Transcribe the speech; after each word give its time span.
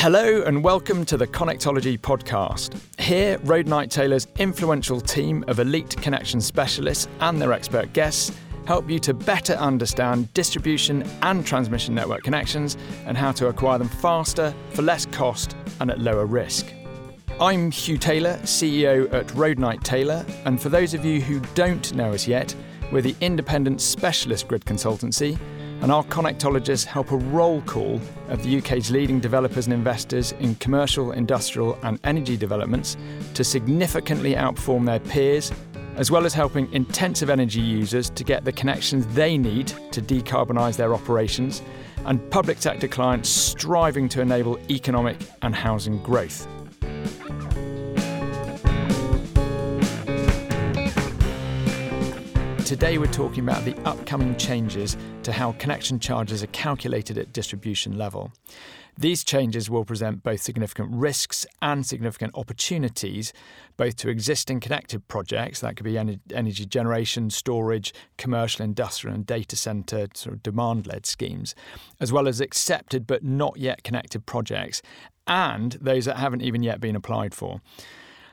Hello 0.00 0.40
and 0.46 0.64
welcome 0.64 1.04
to 1.04 1.18
the 1.18 1.26
Connectology 1.26 2.00
podcast. 2.00 2.80
Here, 2.98 3.36
Roadnight 3.40 3.90
Taylor's 3.90 4.28
influential 4.38 4.98
team 4.98 5.44
of 5.46 5.58
elite 5.58 5.94
connection 5.98 6.40
specialists 6.40 7.06
and 7.20 7.38
their 7.38 7.52
expert 7.52 7.92
guests 7.92 8.34
help 8.64 8.88
you 8.88 8.98
to 9.00 9.12
better 9.12 9.52
understand 9.56 10.32
distribution 10.32 11.02
and 11.20 11.44
transmission 11.44 11.94
network 11.94 12.22
connections 12.22 12.78
and 13.04 13.14
how 13.14 13.30
to 13.32 13.48
acquire 13.48 13.76
them 13.76 13.90
faster, 13.90 14.54
for 14.70 14.80
less 14.80 15.04
cost, 15.04 15.54
and 15.80 15.90
at 15.90 15.98
lower 15.98 16.24
risk. 16.24 16.72
I'm 17.38 17.70
Hugh 17.70 17.98
Taylor, 17.98 18.38
CEO 18.44 19.12
at 19.12 19.26
Roadnight 19.34 19.82
Taylor, 19.82 20.24
and 20.46 20.58
for 20.58 20.70
those 20.70 20.94
of 20.94 21.04
you 21.04 21.20
who 21.20 21.40
don't 21.54 21.94
know 21.94 22.14
us 22.14 22.26
yet, 22.26 22.56
we're 22.90 23.02
the 23.02 23.16
independent 23.20 23.82
specialist 23.82 24.48
grid 24.48 24.64
consultancy 24.64 25.38
and 25.82 25.90
our 25.90 26.04
connectologists 26.04 26.84
help 26.84 27.10
a 27.10 27.16
roll 27.16 27.62
call 27.62 28.00
of 28.28 28.42
the 28.42 28.58
UK's 28.58 28.90
leading 28.90 29.18
developers 29.18 29.66
and 29.66 29.72
investors 29.72 30.32
in 30.32 30.54
commercial, 30.56 31.12
industrial, 31.12 31.78
and 31.82 31.98
energy 32.04 32.36
developments 32.36 32.96
to 33.34 33.42
significantly 33.42 34.34
outperform 34.34 34.84
their 34.84 35.00
peers, 35.00 35.50
as 35.96 36.10
well 36.10 36.26
as 36.26 36.34
helping 36.34 36.70
intensive 36.72 37.30
energy 37.30 37.60
users 37.60 38.10
to 38.10 38.24
get 38.24 38.44
the 38.44 38.52
connections 38.52 39.06
they 39.08 39.38
need 39.38 39.68
to 39.90 40.02
decarbonise 40.02 40.76
their 40.76 40.94
operations, 40.94 41.62
and 42.04 42.30
public 42.30 42.60
sector 42.60 42.88
clients 42.88 43.28
striving 43.28 44.08
to 44.08 44.20
enable 44.20 44.58
economic 44.70 45.18
and 45.42 45.54
housing 45.54 46.02
growth. 46.02 46.46
Today, 52.70 52.98
we're 52.98 53.06
talking 53.06 53.42
about 53.42 53.64
the 53.64 53.76
upcoming 53.80 54.36
changes 54.36 54.96
to 55.24 55.32
how 55.32 55.50
connection 55.58 55.98
charges 55.98 56.40
are 56.44 56.46
calculated 56.52 57.18
at 57.18 57.32
distribution 57.32 57.98
level. 57.98 58.30
These 58.96 59.24
changes 59.24 59.68
will 59.68 59.84
present 59.84 60.22
both 60.22 60.40
significant 60.40 60.90
risks 60.92 61.44
and 61.60 61.84
significant 61.84 62.32
opportunities, 62.36 63.32
both 63.76 63.96
to 63.96 64.08
existing 64.08 64.60
connected 64.60 65.08
projects, 65.08 65.58
that 65.58 65.74
could 65.74 65.82
be 65.82 65.98
energy 65.98 66.64
generation, 66.64 67.30
storage, 67.30 67.92
commercial, 68.18 68.64
industrial, 68.64 69.16
and 69.16 69.26
data 69.26 69.56
centre 69.56 70.06
sort 70.14 70.36
of 70.36 70.42
demand 70.44 70.86
led 70.86 71.06
schemes, 71.06 71.56
as 71.98 72.12
well 72.12 72.28
as 72.28 72.40
accepted 72.40 73.04
but 73.04 73.24
not 73.24 73.56
yet 73.56 73.82
connected 73.82 74.26
projects, 74.26 74.80
and 75.26 75.72
those 75.80 76.04
that 76.04 76.18
haven't 76.18 76.42
even 76.42 76.62
yet 76.62 76.80
been 76.80 76.94
applied 76.94 77.34
for. 77.34 77.60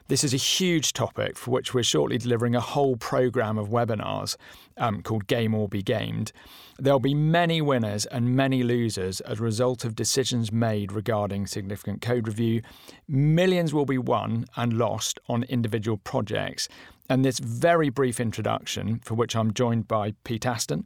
This 0.09 0.23
is 0.23 0.33
a 0.33 0.38
huge 0.38 0.94
topic 0.94 1.38
for 1.38 1.52
which 1.52 1.73
we're 1.73 1.83
shortly 1.83 2.17
delivering 2.17 2.55
a 2.55 2.61
whole 2.61 2.95
programme 2.95 3.58
of 3.58 3.67
webinars 3.67 4.38
um, 4.77 5.02
called 5.02 5.27
Game 5.27 5.53
or 5.53 5.67
Be 5.67 5.81
Gamed. 5.83 6.31
There'll 6.80 7.02
be 7.02 7.13
many 7.13 7.61
winners 7.61 8.05
and 8.05 8.33
many 8.33 8.63
losers 8.63 9.19
as 9.22 9.41
a 9.41 9.44
result 9.44 9.83
of 9.83 9.95
decisions 9.95 10.50
made 10.50 10.94
regarding 10.94 11.45
significant 11.45 12.02
code 12.02 12.25
review. 12.25 12.61
Millions 13.09 13.73
will 13.73 13.85
be 13.85 13.97
won 13.97 14.45
and 14.55 14.78
lost 14.78 15.19
on 15.28 15.44
individual 15.44 15.97
projects. 15.97 16.69
And 17.09 17.25
this 17.25 17.39
very 17.39 17.89
brief 17.89 18.22
introduction, 18.22 19.00
for 19.00 19.16
which 19.16 19.35
I'm 19.35 19.53
joined 19.53 19.89
by 19.89 20.13
Pete 20.23 20.45
Aston, 20.45 20.85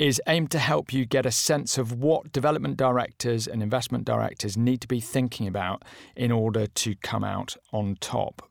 is 0.00 0.20
aimed 0.26 0.50
to 0.50 0.58
help 0.58 0.94
you 0.94 1.04
get 1.04 1.26
a 1.26 1.30
sense 1.30 1.76
of 1.76 1.92
what 1.92 2.32
development 2.32 2.78
directors 2.78 3.46
and 3.46 3.62
investment 3.62 4.06
directors 4.06 4.56
need 4.56 4.80
to 4.80 4.88
be 4.88 4.98
thinking 4.98 5.46
about 5.46 5.84
in 6.16 6.32
order 6.32 6.66
to 6.66 6.94
come 7.02 7.22
out 7.22 7.54
on 7.70 7.94
top. 8.00 8.48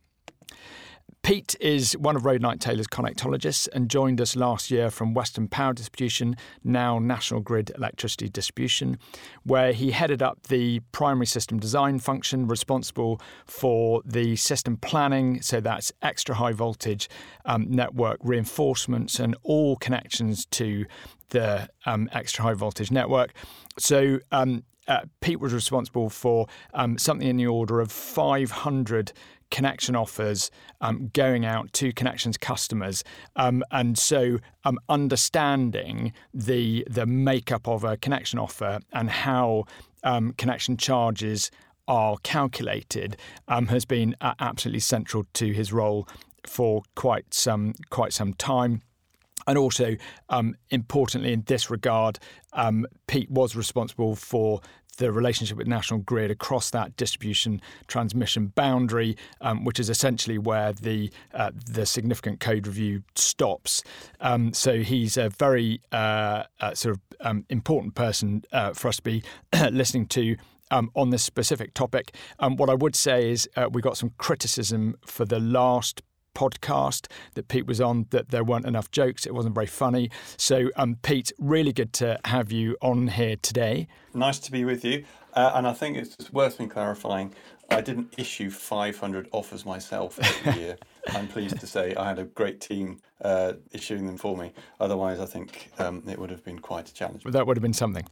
Pete 1.22 1.56
is 1.60 1.98
one 1.98 2.16
of 2.16 2.24
Roadnight 2.24 2.60
Taylor's 2.60 2.88
connectologists 2.88 3.68
and 3.74 3.90
joined 3.90 4.22
us 4.22 4.36
last 4.36 4.72
year 4.72 4.90
from 4.90 5.14
Western 5.14 5.48
Power 5.48 5.74
Distribution, 5.74 6.36
now 6.64 6.98
National 6.98 7.42
Grid 7.42 7.72
Electricity 7.76 8.30
Distribution, 8.30 8.98
where 9.44 9.74
he 9.74 9.92
headed 9.92 10.24
up 10.24 10.44
the 10.44 10.80
primary 10.92 11.26
system 11.26 11.60
design 11.60 12.00
function 12.00 12.48
responsible 12.48 13.22
for 13.46 14.02
the 14.06 14.38
system 14.38 14.78
planning, 14.78 15.42
so 15.42 15.60
that's 15.60 15.92
extra 16.02 16.36
high 16.36 16.54
voltage 16.54 17.10
um, 17.46 17.70
network 17.70 18.18
reinforcements 18.24 19.20
and 19.20 19.36
all 19.44 19.76
connections 19.76 20.46
to 20.48 20.86
the 21.30 21.70
um, 21.86 22.10
extra 22.14 22.44
high 22.44 22.54
voltage 22.54 22.92
network. 22.92 23.34
So 23.78 24.20
um, 24.32 24.64
uh, 24.88 25.02
Pete 25.22 25.40
was 25.40 25.54
responsible 25.54 26.10
for 26.10 26.48
um, 26.74 26.98
something 26.98 27.28
in 27.28 27.38
the 27.38 27.48
order 27.48 27.80
of 27.80 27.92
500 27.92 29.14
connection 29.52 29.96
offers 29.96 30.52
um, 30.82 31.10
going 31.14 31.46
out 31.46 31.72
to 31.74 31.92
connections 31.94 32.38
customers, 32.38 33.04
um, 33.36 33.64
and 33.72 33.98
so 33.98 34.40
um, 34.64 34.78
understanding 34.90 36.14
the 36.34 36.86
the 36.90 37.06
makeup 37.06 37.68
of 37.68 37.84
a 37.84 37.98
connection 37.98 38.40
offer 38.40 38.80
and 38.94 39.10
how 39.10 39.66
um, 40.04 40.34
connection 40.34 40.78
charges 40.78 41.52
are 41.88 42.18
calculated 42.24 43.18
um, 43.48 43.68
has 43.68 43.84
been 43.84 44.16
uh, 44.22 44.34
absolutely 44.40 44.80
central 44.80 45.26
to 45.34 45.52
his 45.52 45.74
role 45.74 46.08
for 46.46 46.84
quite 46.96 47.34
some 47.34 47.74
quite 47.90 48.14
some 48.14 48.34
time. 48.34 48.82
And 49.50 49.58
also, 49.58 49.96
um, 50.30 50.56
importantly, 50.70 51.34
in 51.34 51.42
this 51.48 51.72
regard, 51.72 52.20
um, 52.54 52.86
Pete 53.08 53.32
was 53.32 53.56
responsible 53.56 54.16
for 54.16 54.62
the 54.98 55.12
relationship 55.12 55.58
with 55.58 55.66
National 55.66 56.02
Grid 56.02 56.30
across 56.30 56.70
that 56.70 56.96
distribution 56.98 57.60
transmission 57.88 58.48
boundary, 58.48 59.18
um, 59.42 59.64
which 59.64 59.80
is 59.80 59.90
essentially 59.90 60.38
where 60.38 60.72
the 60.72 61.12
uh, 61.34 61.50
the 61.66 61.88
significant 61.88 62.40
code 62.40 62.68
review 62.68 63.02
stops. 63.16 63.84
Um, 64.22 64.54
so 64.54 64.82
he's 64.82 65.18
a 65.18 65.30
very 65.30 65.82
uh, 65.92 66.44
uh, 66.60 66.76
sort 66.76 66.98
of 66.98 67.02
um, 67.22 67.46
important 67.50 67.96
person 67.96 68.44
uh, 68.52 68.74
for 68.74 68.90
us 68.90 68.98
to 68.98 69.02
be 69.02 69.24
listening 69.72 70.06
to 70.08 70.36
um, 70.70 70.92
on 70.96 71.10
this 71.10 71.24
specific 71.24 71.74
topic. 71.74 72.14
Um, 72.38 72.56
what 72.56 72.70
I 72.70 72.76
would 72.76 72.96
say 72.96 73.32
is 73.32 73.50
uh, 73.56 73.68
we 73.72 73.82
got 73.82 73.98
some 73.98 74.12
criticism 74.20 74.96
for 75.08 75.26
the 75.26 75.40
last 75.40 76.04
podcast 76.40 77.08
that 77.34 77.50
Pete 77.50 77.68
was 77.68 77.82
on 77.82 78.06
that 78.12 78.30
there 78.30 78.44
weren't 78.44 78.66
enough 78.66 78.90
jokes. 78.92 79.26
It 79.26 79.34
wasn't 79.34 79.56
very 79.56 79.68
funny. 79.68 80.10
So, 80.38 80.70
um, 80.78 80.98
Pete, 81.02 81.34
really 81.38 81.74
good 81.74 81.92
to 81.94 82.20
have 82.26 82.52
you 82.52 82.78
on 82.82 83.10
here 83.10 83.36
today. 83.42 83.88
Nice 84.14 84.40
to 84.40 84.52
be 84.52 84.64
with 84.64 84.86
you. 84.86 85.04
Uh, 85.34 85.52
and 85.56 85.68
I 85.68 85.74
think 85.74 85.98
it's 85.98 86.32
worth 86.32 86.60
me 86.60 86.68
clarifying 86.68 87.36
I 87.72 87.82
didn't 87.82 88.16
issue 88.18 88.50
500 88.50 89.30
offers 89.32 89.66
myself 89.66 90.20
every 90.20 90.62
year. 90.62 90.78
I'm 91.10 91.28
pleased 91.28 91.60
to 91.60 91.68
say 91.68 91.94
I 91.96 92.08
had 92.08 92.20
a 92.20 92.24
great 92.24 92.62
team 92.62 93.00
uh, 93.22 93.54
issuing 93.72 94.06
them 94.06 94.18
for 94.18 94.36
me. 94.36 94.54
Otherwise, 94.80 95.20
I 95.20 95.26
think 95.26 95.70
um, 95.78 96.04
it 96.08 96.18
would 96.18 96.32
have 96.32 96.44
been 96.44 96.60
quite 96.60 96.90
a 96.90 96.94
challenge. 96.94 97.24
That 97.26 97.46
would 97.46 97.58
have 97.58 97.62
been 97.62 97.74
something. 97.74 98.06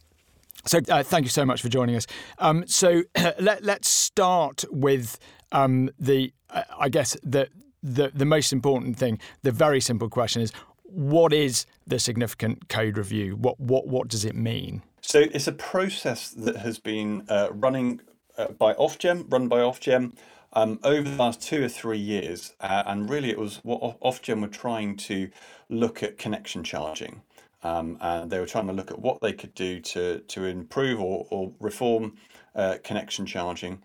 So, 0.65 0.79
uh, 0.89 1.03
thank 1.03 1.23
you 1.23 1.29
so 1.29 1.45
much 1.45 1.61
for 1.61 1.69
joining 1.69 1.95
us. 1.95 2.05
Um, 2.39 2.65
so, 2.67 3.03
let, 3.39 3.63
let's 3.63 3.89
start 3.89 4.63
with 4.69 5.17
um, 5.51 5.89
the, 5.99 6.33
uh, 6.49 6.63
I 6.77 6.89
guess, 6.89 7.17
the 7.23 7.49
the, 7.87 8.11
the 8.13 8.25
most 8.25 8.51
important 8.51 8.97
thing, 8.97 9.19
the 9.43 9.51
very 9.51 9.79
simple 9.79 10.09
question 10.09 10.41
is 10.41 10.51
what 10.83 11.33
is 11.33 11.65
the 11.85 11.99
significant 11.99 12.69
code 12.69 12.97
review? 12.97 13.35
What, 13.35 13.59
what, 13.59 13.87
what 13.87 14.07
does 14.07 14.25
it 14.25 14.35
mean? 14.35 14.83
So 15.01 15.19
it's 15.19 15.47
a 15.47 15.51
process 15.51 16.29
that 16.29 16.57
has 16.57 16.79
been 16.79 17.25
uh, 17.29 17.49
running 17.51 18.01
uh, 18.37 18.47
by 18.49 18.73
Ofgem, 18.73 19.31
run 19.31 19.47
by 19.47 19.59
Ofgem, 19.59 20.13
um, 20.53 20.79
over 20.83 21.09
the 21.09 21.15
last 21.15 21.41
two 21.41 21.63
or 21.63 21.69
three 21.69 21.97
years. 21.97 22.53
Uh, 22.59 22.83
and 22.85 23.09
really, 23.09 23.29
it 23.29 23.37
was 23.37 23.57
what 23.63 23.99
Ofgem 24.01 24.41
were 24.41 24.47
trying 24.47 24.95
to 24.97 25.29
look 25.69 26.03
at 26.03 26.17
connection 26.17 26.63
charging. 26.63 27.21
Um, 27.63 27.97
and 27.99 28.31
they 28.31 28.39
were 28.39 28.45
trying 28.45 28.67
to 28.67 28.73
look 28.73 28.91
at 28.91 28.99
what 28.99 29.19
they 29.21 29.33
could 29.33 29.53
do 29.55 29.79
to, 29.79 30.19
to 30.19 30.45
improve 30.45 31.01
or, 31.01 31.27
or 31.29 31.51
reform 31.59 32.17
uh, 32.55 32.77
connection 32.83 33.25
charging. 33.25 33.81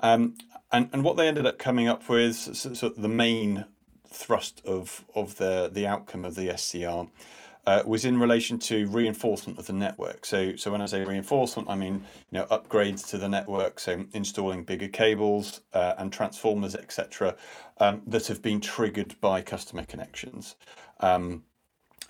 Um, 0.00 0.34
and 0.72 0.88
and 0.92 1.04
what 1.04 1.16
they 1.16 1.28
ended 1.28 1.46
up 1.46 1.58
coming 1.58 1.88
up 1.88 2.08
with, 2.08 2.34
so, 2.36 2.74
so 2.74 2.88
the 2.88 3.08
main 3.08 3.66
thrust 4.08 4.62
of 4.64 5.04
of 5.14 5.36
the 5.36 5.70
the 5.72 5.86
outcome 5.86 6.24
of 6.24 6.34
the 6.34 6.56
SCR. 6.56 7.10
Uh, 7.68 7.82
was 7.84 8.04
in 8.04 8.20
relation 8.20 8.60
to 8.60 8.86
reinforcement 8.86 9.58
of 9.58 9.66
the 9.66 9.72
network. 9.72 10.24
So, 10.24 10.54
so 10.54 10.70
when 10.70 10.80
I 10.80 10.86
say 10.86 11.04
reinforcement, 11.04 11.68
I 11.68 11.74
mean 11.74 11.94
you 12.30 12.38
know 12.38 12.44
upgrades 12.44 13.08
to 13.08 13.18
the 13.18 13.28
network, 13.28 13.80
so 13.80 14.04
installing 14.12 14.62
bigger 14.62 14.86
cables 14.86 15.62
uh, 15.72 15.94
and 15.98 16.12
transformers, 16.12 16.76
etc., 16.76 17.34
um, 17.78 18.02
that 18.06 18.28
have 18.28 18.40
been 18.40 18.60
triggered 18.60 19.20
by 19.20 19.42
customer 19.42 19.84
connections. 19.84 20.54
Um, 21.00 21.42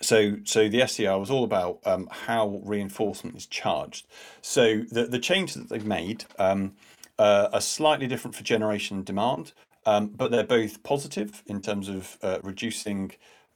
so, 0.01 0.37
so 0.43 0.69
the 0.69 0.85
SCR 0.85 1.17
was 1.17 1.31
all 1.31 1.43
about 1.43 1.79
um, 1.85 2.07
how 2.11 2.61
reinforcement 2.63 3.35
is 3.35 3.45
charged. 3.45 4.05
So 4.41 4.83
the 4.91 5.05
the 5.05 5.19
change 5.19 5.55
that 5.55 5.69
they've 5.69 5.85
made 5.85 6.25
um, 6.37 6.73
uh, 7.19 7.49
are 7.51 7.61
slightly 7.61 8.07
different 8.07 8.35
for 8.35 8.43
generation 8.43 8.97
and 8.97 9.05
demand, 9.05 9.53
um, 9.85 10.07
but 10.07 10.31
they're 10.31 10.43
both 10.43 10.83
positive 10.83 11.43
in 11.47 11.61
terms 11.61 11.89
of 11.89 12.17
uh, 12.21 12.39
reducing 12.43 13.11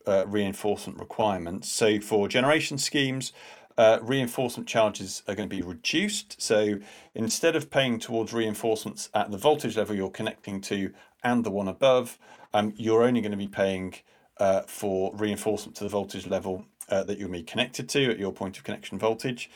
uh, 0.07 0.25
reinforcement 0.27 0.99
requirements. 0.99 1.71
So 1.71 1.99
for 1.99 2.27
generation 2.27 2.77
schemes, 2.77 3.33
uh, 3.77 3.99
reinforcement 4.01 4.67
charges 4.67 5.23
are 5.27 5.35
going 5.35 5.49
to 5.49 5.55
be 5.55 5.61
reduced. 5.61 6.41
So 6.41 6.79
instead 7.15 7.55
of 7.55 7.69
paying 7.69 7.99
towards 7.99 8.33
reinforcements 8.33 9.09
at 9.13 9.31
the 9.31 9.37
voltage 9.37 9.77
level 9.77 9.95
you're 9.95 10.09
connecting 10.09 10.61
to 10.61 10.93
and 11.23 11.43
the 11.43 11.51
one 11.51 11.67
above, 11.67 12.17
um, 12.53 12.73
you're 12.75 13.03
only 13.03 13.21
going 13.21 13.31
to 13.31 13.37
be 13.37 13.47
paying 13.47 13.95
uh, 14.37 14.61
for 14.61 15.13
reinforcement 15.15 15.75
to 15.77 15.83
the 15.83 15.89
voltage 15.89 16.27
level 16.27 16.65
uh, 16.89 17.03
that 17.03 17.17
you'll 17.17 17.29
be 17.29 17.43
connected 17.43 17.87
to 17.89 18.09
at 18.09 18.19
your 18.19 18.31
point 18.31 18.57
of 18.57 18.63
connection 18.63 18.97
voltage. 18.97 19.49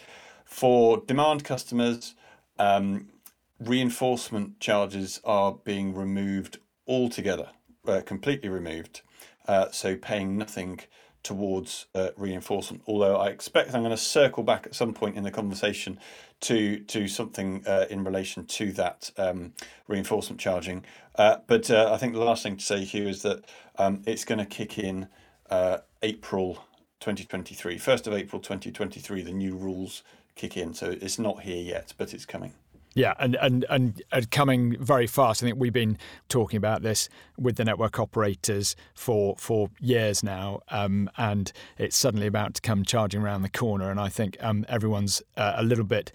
For 0.46 1.04
demand 1.06 1.44
customers, 1.44 2.16
um, 2.60 3.08
reinforcement 3.60 4.60
charges 4.60 5.20
are 5.24 5.54
being 5.64 5.94
removed 5.94 6.60
altogether, 6.88 7.50
uh, 7.88 8.02
completely 8.06 8.50
removed. 8.50 9.02
Uh, 9.48 9.70
so 9.72 9.96
paying 9.96 10.38
nothing 10.38 10.80
towards 11.26 11.88
uh, 11.96 12.10
reinforcement. 12.18 12.84
Although 12.86 13.18
I 13.18 13.30
expect 13.30 13.74
I'm 13.74 13.82
going 13.82 13.90
to 13.90 13.98
circle 13.98 14.44
back 14.44 14.68
at 14.68 14.76
some 14.76 14.94
point 14.94 15.18
in 15.18 15.24
the 15.24 15.32
conversation 15.32 16.00
to 16.42 16.80
to 16.80 17.08
something 17.08 17.64
uh, 17.66 17.86
in 17.90 18.04
relation 18.04 18.46
to 18.46 18.72
that 18.74 19.10
um, 19.18 19.54
reinforcement 19.88 20.40
charging. 20.40 20.86
Uh, 21.16 21.38
but 21.48 21.70
uh, 21.72 21.90
I 21.92 21.98
think 21.98 22.14
the 22.14 22.20
last 22.20 22.44
thing 22.44 22.58
to 22.58 22.64
say 22.64 22.84
here 22.84 23.08
is 23.08 23.24
that 23.24 23.44
um, 23.78 24.04
it's 24.06 24.24
going 24.24 24.38
to 24.40 24.46
kick 24.46 24.78
in 24.78 25.08
uh, 25.50 25.80
April 26.04 26.64
2023, 27.00 27.80
1st 27.80 28.08
of 28.08 28.14
April 28.14 28.42
2023. 28.42 29.24
The 29.24 29.32
new 29.32 29.56
rules 29.56 30.04
kick 30.36 30.56
in, 30.56 30.74
so 30.76 30.92
it's 30.92 31.18
not 31.18 31.42
here 31.42 31.62
yet, 31.62 31.94
but 31.98 32.14
it's 32.14 32.26
coming. 32.26 32.54
Yeah, 32.96 33.14
and, 33.20 33.36
and 33.42 33.66
and 33.70 34.02
and 34.14 34.32
coming 34.32 34.78
very 34.80 35.06
fast. 35.06 35.44
I 35.44 35.48
think 35.48 35.60
we've 35.60 35.74
been 35.74 35.98
talking 36.30 36.56
about 36.56 36.82
this 36.82 37.10
with 37.38 37.58
the 37.58 37.66
network 37.66 38.00
operators 38.00 38.74
for 38.94 39.36
for 39.38 39.70
years 39.82 40.24
now, 40.24 40.62
um, 40.70 41.10
and 41.18 41.52
it's 41.78 41.98
suddenly 41.98 42.26
about 42.26 42.54
to 42.54 42.62
come 42.62 42.86
charging 42.86 43.22
around 43.22 43.42
the 43.42 43.50
corner. 43.50 43.92
And 43.92 44.00
I 44.00 44.08
think 44.08 44.38
um, 44.40 44.66
everyone's 44.70 45.22
uh, 45.36 45.56
a 45.58 45.64
little 45.64 45.84
bit 45.84 46.14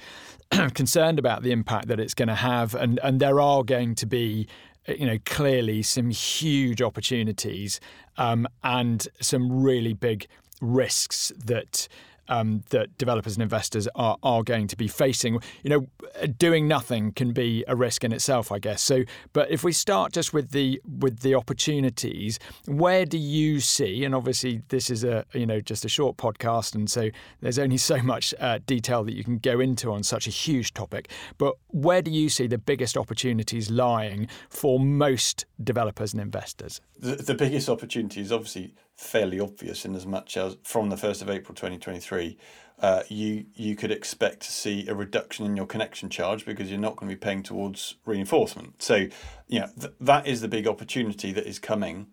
concerned 0.73 1.19
about 1.19 1.43
the 1.43 1.53
impact 1.53 1.89
that 1.89 2.01
it's 2.01 2.15
going 2.15 2.29
to 2.29 2.35
have, 2.35 2.75
and 2.75 2.99
and 3.03 3.21
there 3.21 3.43
are 3.43 3.63
going 3.63 3.95
to 3.97 4.07
be 4.07 4.49
you 4.89 5.05
know 5.05 5.19
clearly 5.27 5.83
some 5.83 6.09
huge 6.09 6.81
opportunities 6.81 7.79
um, 8.17 8.49
and 8.65 9.07
some 9.21 9.63
really 9.63 9.93
big 9.93 10.27
risks 10.63 11.31
that 11.37 11.89
um, 12.31 12.63
that 12.71 12.97
developers 12.97 13.35
and 13.35 13.43
investors 13.43 13.89
are, 13.95 14.17
are 14.23 14.43
going 14.43 14.69
to 14.69 14.77
be 14.77 14.89
facing. 14.89 15.41
You 15.63 15.71
know, 15.71 16.27
doing 16.39 16.67
nothing 16.67 17.13
can 17.13 17.33
be 17.33 17.65
a 17.69 17.77
risk 17.77 18.05
in 18.05 18.13
itself, 18.13 18.51
I 18.51 18.59
guess. 18.59 18.81
So, 18.81 19.03
but 19.33 19.51
if 19.51 19.63
we 19.65 19.73
start 19.73 20.13
just 20.13 20.33
with 20.33 20.53
the 20.53 20.81
with 20.87 21.21
the 21.21 21.35
opportunities, 21.35 22.39
where 22.67 23.05
do 23.05 23.19
you 23.19 23.61
see? 23.61 24.05
And 24.05 24.15
obviously, 24.15 24.63
this 24.69 24.89
is 24.89 25.05
a 25.05 25.25
you 25.35 25.47
know 25.47 25.61
just 25.61 25.85
a 25.85 25.89
short 25.89 26.17
podcast, 26.17 26.75
and 26.75 26.91
so 26.91 27.11
there's 27.41 27.59
only 27.59 27.77
so 27.91 27.99
much 27.99 28.33
uh, 28.41 28.61
detail 28.65 29.05
that 29.05 29.15
you 29.15 29.25
can 29.25 29.39
go 29.39 29.61
into 29.61 29.93
on 29.93 30.03
such 30.03 30.27
a 30.27 30.31
huge 30.31 30.73
topic. 30.73 31.11
But 31.37 31.57
where 31.69 32.01
do 32.01 32.11
you 32.11 32.29
see 32.29 32.47
the 32.47 32.59
biggest 32.59 32.97
opportunities 32.97 33.71
lying 33.71 34.29
for 34.49 34.79
most 34.79 35.47
developers 35.63 36.13
and 36.13 36.23
investors? 36.23 36.81
The, 36.99 37.17
the 37.17 37.35
biggest 37.35 37.69
opportunity 37.69 38.21
is 38.21 38.31
obviously 38.31 38.75
fairly 39.01 39.41
obvious 39.41 39.85
in 39.85 39.97
as 39.97 40.07
much 40.07 40.37
as 40.37 40.59
from 40.63 40.91
the 40.91 40.97
1st 40.97 41.23
of 41.23 41.31
April 41.31 41.55
2023, 41.55 42.37
uh, 42.81 43.03
you 43.09 43.47
you 43.55 43.75
could 43.75 43.91
expect 43.91 44.41
to 44.41 44.53
see 44.53 44.87
a 44.89 44.95
reduction 44.95 45.45
in 45.47 45.57
your 45.57 45.67
connection 45.67 46.09
charge 46.09 46.45
because 46.45 46.71
you're 46.71 46.79
not 46.79 46.97
going 46.97 47.09
to 47.09 47.17
be 47.17 47.19
paying 47.19 47.43
towards 47.43 47.97
reinforcement. 48.05 48.83
So, 48.83 49.07
you 49.49 49.61
know, 49.61 49.69
th- 49.79 49.95
that 50.01 50.27
is 50.27 50.43
the 50.43 50.49
big 50.49 50.67
opportunity 50.67 51.33
that 51.33 51.47
is 51.47 51.59
coming. 51.59 52.09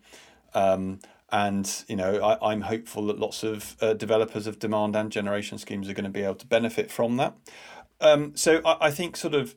Um, 0.54 1.00
and 1.30 1.84
you 1.88 1.96
know, 1.96 2.22
I, 2.22 2.52
I'm 2.52 2.62
hopeful 2.62 3.06
that 3.06 3.18
lots 3.18 3.42
of 3.42 3.76
uh, 3.80 3.92
developers 3.92 4.46
of 4.46 4.58
demand 4.58 4.96
and 4.96 5.12
generation 5.12 5.58
schemes 5.58 5.88
are 5.88 5.94
going 5.94 6.04
to 6.04 6.10
be 6.10 6.22
able 6.22 6.36
to 6.36 6.46
benefit 6.46 6.90
from 6.90 7.16
that. 7.18 7.34
Um, 8.00 8.34
so 8.34 8.62
I, 8.64 8.88
I 8.88 8.90
think 8.90 9.16
sort 9.16 9.34
of 9.34 9.54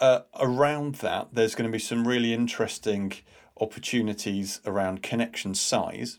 uh, 0.00 0.20
around 0.38 0.96
that, 0.96 1.28
there's 1.32 1.54
going 1.54 1.68
to 1.68 1.72
be 1.72 1.78
some 1.78 2.06
really 2.06 2.34
interesting 2.34 3.12
opportunities 3.60 4.60
around 4.66 5.02
connection 5.02 5.54
size. 5.54 6.18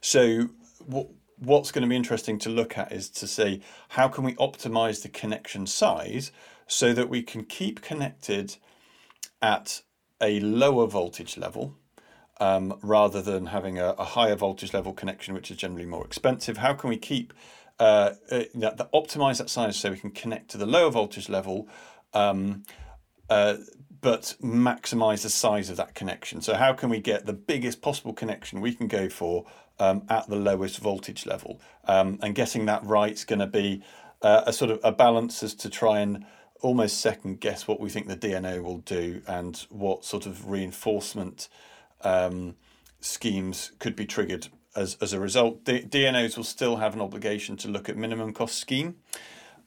So 0.00 0.48
what 0.86 1.08
what's 1.40 1.72
going 1.72 1.82
to 1.82 1.88
be 1.88 1.96
interesting 1.96 2.38
to 2.38 2.50
look 2.50 2.76
at 2.76 2.92
is 2.92 3.08
to 3.08 3.26
see 3.26 3.62
how 3.88 4.08
can 4.08 4.24
we 4.24 4.34
optimize 4.34 5.02
the 5.02 5.08
connection 5.08 5.66
size 5.66 6.32
so 6.66 6.92
that 6.92 7.08
we 7.08 7.22
can 7.22 7.44
keep 7.44 7.80
connected 7.80 8.56
at 9.40 9.82
a 10.20 10.38
lower 10.40 10.86
voltage 10.86 11.38
level 11.38 11.74
um, 12.40 12.78
rather 12.82 13.20
than 13.22 13.46
having 13.46 13.78
a, 13.78 13.90
a, 13.98 14.04
higher 14.04 14.34
voltage 14.34 14.72
level 14.72 14.92
connection, 14.92 15.34
which 15.34 15.50
is 15.50 15.56
generally 15.56 15.84
more 15.84 16.04
expensive. 16.04 16.58
How 16.58 16.72
can 16.74 16.88
we 16.90 16.96
keep 16.96 17.32
uh, 17.78 18.14
uh, 18.30 18.44
the, 18.54 18.88
optimize 18.94 19.38
that 19.38 19.50
size 19.50 19.76
so 19.76 19.90
we 19.90 19.98
can 19.98 20.10
connect 20.10 20.50
to 20.50 20.58
the 20.58 20.66
lower 20.66 20.90
voltage 20.90 21.28
level, 21.28 21.68
um, 22.14 22.62
uh, 23.28 23.56
but 24.00 24.36
maximize 24.42 25.22
the 25.22 25.30
size 25.30 25.68
of 25.68 25.76
that 25.76 25.94
connection? 25.94 26.40
So 26.40 26.54
how 26.54 26.72
can 26.72 26.88
we 26.88 27.00
get 27.00 27.26
the 27.26 27.34
biggest 27.34 27.82
possible 27.82 28.14
connection 28.14 28.60
we 28.60 28.74
can 28.74 28.88
go 28.88 29.08
for 29.08 29.44
um, 29.80 30.02
at 30.08 30.28
the 30.28 30.36
lowest 30.36 30.78
voltage 30.78 31.26
level. 31.26 31.60
Um, 31.86 32.18
and 32.22 32.34
getting 32.34 32.66
that 32.66 32.84
right 32.84 33.12
is 33.12 33.24
going 33.24 33.40
to 33.40 33.46
be 33.46 33.82
uh, 34.22 34.44
a 34.46 34.52
sort 34.52 34.70
of 34.70 34.80
a 34.84 34.92
balance 34.92 35.42
as 35.42 35.54
to 35.56 35.70
try 35.70 36.00
and 36.00 36.24
almost 36.60 37.00
second 37.00 37.40
guess 37.40 37.66
what 37.66 37.80
we 37.80 37.88
think 37.88 38.06
the 38.06 38.16
DNO 38.16 38.62
will 38.62 38.78
do 38.78 39.22
and 39.26 39.66
what 39.70 40.04
sort 40.04 40.26
of 40.26 40.50
reinforcement 40.50 41.48
um, 42.02 42.54
schemes 43.00 43.72
could 43.78 43.96
be 43.96 44.04
triggered 44.04 44.48
as, 44.76 44.96
as 45.00 45.12
a 45.12 45.18
result. 45.20 45.64
D- 45.64 45.82
DNOs 45.82 46.36
will 46.36 46.44
still 46.44 46.76
have 46.76 46.94
an 46.94 47.00
obligation 47.00 47.56
to 47.58 47.68
look 47.68 47.88
at 47.88 47.96
minimum 47.96 48.32
cost 48.34 48.58
scheme. 48.58 48.96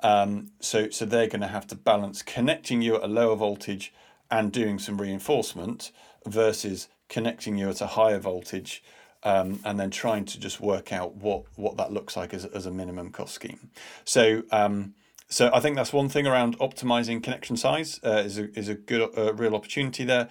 Um, 0.01 0.51
so, 0.60 0.89
so 0.89 1.06
they're 1.06 1.27
going 1.27 1.42
to 1.42 1.48
have 1.48 1.65
to 1.68 1.75
balance 1.75 2.21
connecting 2.21 2.81
you 2.81 2.95
at 2.95 3.04
a 3.04 3.07
lower 3.07 3.36
voltage 3.36 3.94
and 4.30 4.51
doing 4.51 4.77
some 4.77 5.01
reinforcement 5.01 5.92
versus 6.27 6.89
connecting 7.10 7.57
you 7.57 7.69
at 7.69 7.81
a 7.81 7.88
higher 7.88 8.19
voltage 8.19 8.83
um, 9.23 9.59
and 9.63 9.79
then 9.79 9.89
trying 9.89 10.25
to 10.25 10.39
just 10.39 10.59
work 10.59 10.91
out 10.91 11.15
what 11.15 11.43
what 11.55 11.77
that 11.77 11.91
looks 11.91 12.15
like 12.17 12.33
as, 12.33 12.45
as 12.45 12.65
a 12.65 12.71
minimum 12.71 13.11
cost 13.11 13.33
scheme. 13.33 13.69
So 14.05 14.43
um, 14.51 14.95
so 15.29 15.49
I 15.53 15.59
think 15.59 15.75
that's 15.75 15.93
one 15.93 16.09
thing 16.09 16.27
around 16.27 16.57
optimizing 16.59 17.23
connection 17.23 17.57
size 17.57 17.99
uh, 18.03 18.23
is 18.25 18.37
a, 18.37 18.57
is 18.57 18.69
a 18.69 18.75
good 18.75 19.09
uh, 19.17 19.33
real 19.33 19.55
opportunity 19.55 20.03
there. 20.03 20.29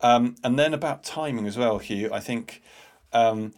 Um, 0.00 0.36
and 0.44 0.58
then 0.58 0.74
about 0.74 1.02
timing 1.02 1.46
as 1.46 1.56
well, 1.56 1.78
Hugh. 1.78 2.12
I 2.12 2.20
think 2.20 2.62
um, 3.12 3.52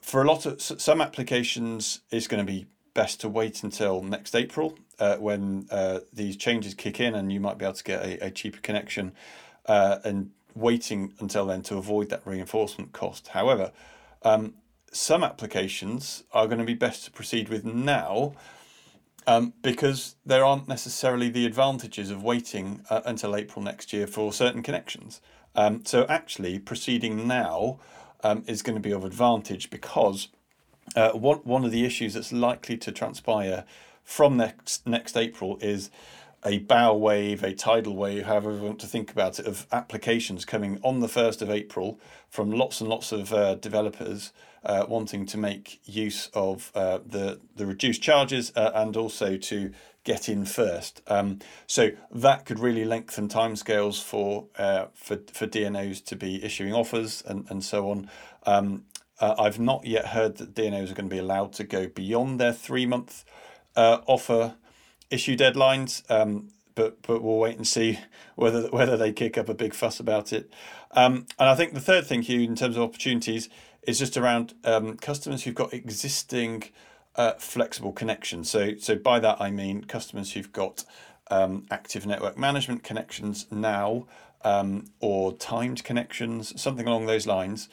for 0.00 0.22
a 0.22 0.24
lot 0.24 0.46
of 0.46 0.62
some 0.62 1.00
applications, 1.00 2.00
it's 2.10 2.26
going 2.26 2.44
to 2.44 2.50
be 2.50 2.66
best 2.94 3.20
to 3.22 3.28
wait 3.28 3.62
until 3.62 4.02
next 4.02 4.34
April 4.34 4.78
uh, 4.98 5.16
when 5.16 5.66
uh, 5.70 6.00
these 6.12 6.36
changes 6.36 6.74
kick 6.74 7.00
in, 7.00 7.14
and 7.14 7.32
you 7.32 7.40
might 7.40 7.58
be 7.58 7.64
able 7.64 7.74
to 7.74 7.84
get 7.84 8.04
a, 8.04 8.26
a 8.26 8.30
cheaper 8.30 8.60
connection. 8.60 9.12
Uh, 9.66 9.98
and 10.04 10.30
waiting 10.54 11.12
until 11.18 11.46
then 11.46 11.62
to 11.62 11.76
avoid 11.76 12.08
that 12.10 12.22
reinforcement 12.24 12.92
cost. 12.92 13.28
However, 13.28 13.72
um, 14.24 14.54
some 14.92 15.22
applications 15.22 16.24
are 16.32 16.46
going 16.46 16.58
to 16.58 16.64
be 16.64 16.74
best 16.74 17.04
to 17.04 17.10
proceed 17.10 17.48
with 17.48 17.64
now 17.64 18.32
um, 19.26 19.54
because 19.62 20.16
there 20.24 20.44
aren't 20.44 20.68
necessarily 20.68 21.28
the 21.28 21.46
advantages 21.46 22.10
of 22.10 22.22
waiting 22.22 22.82
uh, 22.90 23.00
until 23.04 23.34
April 23.34 23.62
next 23.62 23.92
year 23.92 24.06
for 24.06 24.32
certain 24.32 24.62
connections. 24.62 25.20
Um, 25.54 25.84
so 25.84 26.04
actually, 26.08 26.58
proceeding 26.58 27.26
now 27.26 27.78
um, 28.22 28.44
is 28.46 28.62
going 28.62 28.74
to 28.74 28.80
be 28.80 28.92
of 28.92 29.04
advantage 29.04 29.70
because 29.70 30.28
uh, 30.96 31.12
one 31.12 31.38
one 31.38 31.64
of 31.64 31.70
the 31.70 31.84
issues 31.84 32.14
that's 32.14 32.32
likely 32.32 32.76
to 32.78 32.92
transpire 32.92 33.64
from 34.02 34.36
next 34.36 34.86
next 34.86 35.16
April 35.16 35.58
is 35.60 35.90
a 36.44 36.58
bow 36.58 36.94
wave, 36.94 37.42
a 37.42 37.54
tidal 37.54 37.96
wave, 37.96 38.24
however 38.24 38.52
we 38.52 38.60
want 38.60 38.78
to 38.78 38.86
think 38.86 39.10
about 39.10 39.38
it, 39.38 39.46
of 39.46 39.66
applications 39.72 40.44
coming 40.44 40.78
on 40.82 41.00
the 41.00 41.06
1st 41.06 41.40
of 41.40 41.50
April 41.50 41.98
from 42.28 42.50
lots 42.50 42.80
and 42.80 42.90
lots 42.90 43.12
of 43.12 43.32
uh, 43.32 43.54
developers 43.54 44.32
uh, 44.64 44.84
wanting 44.88 45.24
to 45.26 45.38
make 45.38 45.80
use 45.84 46.28
of 46.34 46.70
uh, 46.74 46.98
the, 47.04 47.40
the 47.56 47.66
reduced 47.66 48.02
charges 48.02 48.52
uh, 48.56 48.70
and 48.74 48.96
also 48.96 49.36
to 49.36 49.72
get 50.04 50.28
in 50.28 50.44
first. 50.44 51.00
Um, 51.06 51.38
so 51.66 51.90
that 52.10 52.44
could 52.44 52.58
really 52.58 52.84
lengthen 52.84 53.28
timescales 53.28 54.02
for, 54.02 54.46
uh, 54.58 54.86
for, 54.92 55.18
for 55.32 55.46
DNOs 55.46 56.04
to 56.04 56.16
be 56.16 56.44
issuing 56.44 56.74
offers 56.74 57.22
and, 57.26 57.46
and 57.48 57.64
so 57.64 57.90
on. 57.90 58.10
Um, 58.44 58.84
uh, 59.18 59.34
I've 59.38 59.58
not 59.60 59.86
yet 59.86 60.08
heard 60.08 60.36
that 60.36 60.54
DNOs 60.54 60.90
are 60.90 60.94
going 60.94 61.08
to 61.08 61.14
be 61.14 61.18
allowed 61.18 61.54
to 61.54 61.64
go 61.64 61.86
beyond 61.86 62.38
their 62.38 62.52
three 62.52 62.84
month 62.84 63.24
offer 63.76 64.54
issue 65.10 65.36
deadlines. 65.36 66.08
Um, 66.10 66.50
but 66.74 67.02
but 67.02 67.22
we'll 67.22 67.38
wait 67.38 67.56
and 67.56 67.66
see 67.66 68.00
whether 68.36 68.68
whether 68.68 68.96
they 68.96 69.12
kick 69.12 69.38
up 69.38 69.48
a 69.48 69.54
big 69.54 69.74
fuss 69.74 70.00
about 70.00 70.32
it. 70.32 70.52
Um, 70.92 71.26
and 71.38 71.48
I 71.48 71.54
think 71.54 71.74
the 71.74 71.80
third 71.80 72.06
thing, 72.06 72.22
Hugh, 72.22 72.40
in 72.40 72.56
terms 72.56 72.76
of 72.76 72.82
opportunities, 72.82 73.48
is 73.82 73.98
just 73.98 74.16
around 74.16 74.54
um, 74.64 74.96
customers 74.96 75.44
who've 75.44 75.54
got 75.54 75.72
existing 75.72 76.64
uh, 77.16 77.32
flexible 77.38 77.92
connections. 77.92 78.50
So 78.50 78.76
so 78.76 78.96
by 78.96 79.20
that 79.20 79.40
I 79.40 79.50
mean 79.50 79.84
customers 79.84 80.32
who've 80.32 80.52
got 80.52 80.84
um, 81.30 81.66
active 81.70 82.06
network 82.06 82.36
management 82.36 82.82
connections 82.82 83.46
now 83.50 84.06
um, 84.42 84.84
or 85.00 85.32
timed 85.32 85.82
connections, 85.84 86.60
something 86.60 86.86
along 86.86 87.06
those 87.06 87.26
lines, 87.26 87.68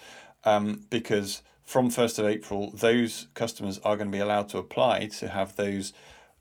um, 0.46 0.86
because 0.90 1.42
from 1.66 1.90
1st 1.90 2.20
of 2.20 2.26
April, 2.26 2.72
those 2.72 3.28
customers 3.34 3.80
are 3.80 3.96
going 3.96 4.10
to 4.10 4.16
be 4.16 4.22
allowed 4.22 4.50
to 4.50 4.58
apply 4.58 5.08
to 5.08 5.28
have 5.28 5.56
those 5.56 5.94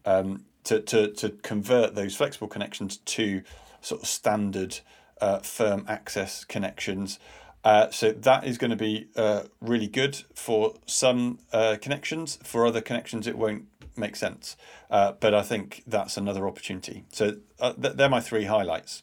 um, 0.04 0.44
to, 0.64 0.80
to, 0.80 1.08
to 1.12 1.30
convert 1.42 1.94
those 1.94 2.16
flexible 2.16 2.48
connections 2.48 2.98
to 2.98 3.42
sort 3.80 4.02
of 4.02 4.08
standard 4.08 4.80
uh, 5.20 5.38
firm 5.38 5.84
access 5.88 6.44
connections. 6.44 7.18
Uh, 7.62 7.90
so 7.90 8.12
that 8.12 8.44
is 8.44 8.56
going 8.56 8.70
to 8.70 8.76
be 8.76 9.08
uh, 9.16 9.42
really 9.60 9.86
good 9.86 10.22
for 10.34 10.74
some 10.86 11.38
uh, 11.52 11.76
connections. 11.80 12.38
For 12.42 12.66
other 12.66 12.80
connections, 12.80 13.26
it 13.26 13.36
won't 13.36 13.66
make 13.96 14.16
sense. 14.16 14.56
Uh, 14.90 15.12
but 15.12 15.34
I 15.34 15.42
think 15.42 15.82
that's 15.86 16.16
another 16.16 16.46
opportunity. 16.46 17.04
So 17.12 17.36
uh, 17.58 17.74
th- 17.74 17.96
they're 17.96 18.08
my 18.08 18.20
three 18.20 18.44
highlights. 18.44 19.02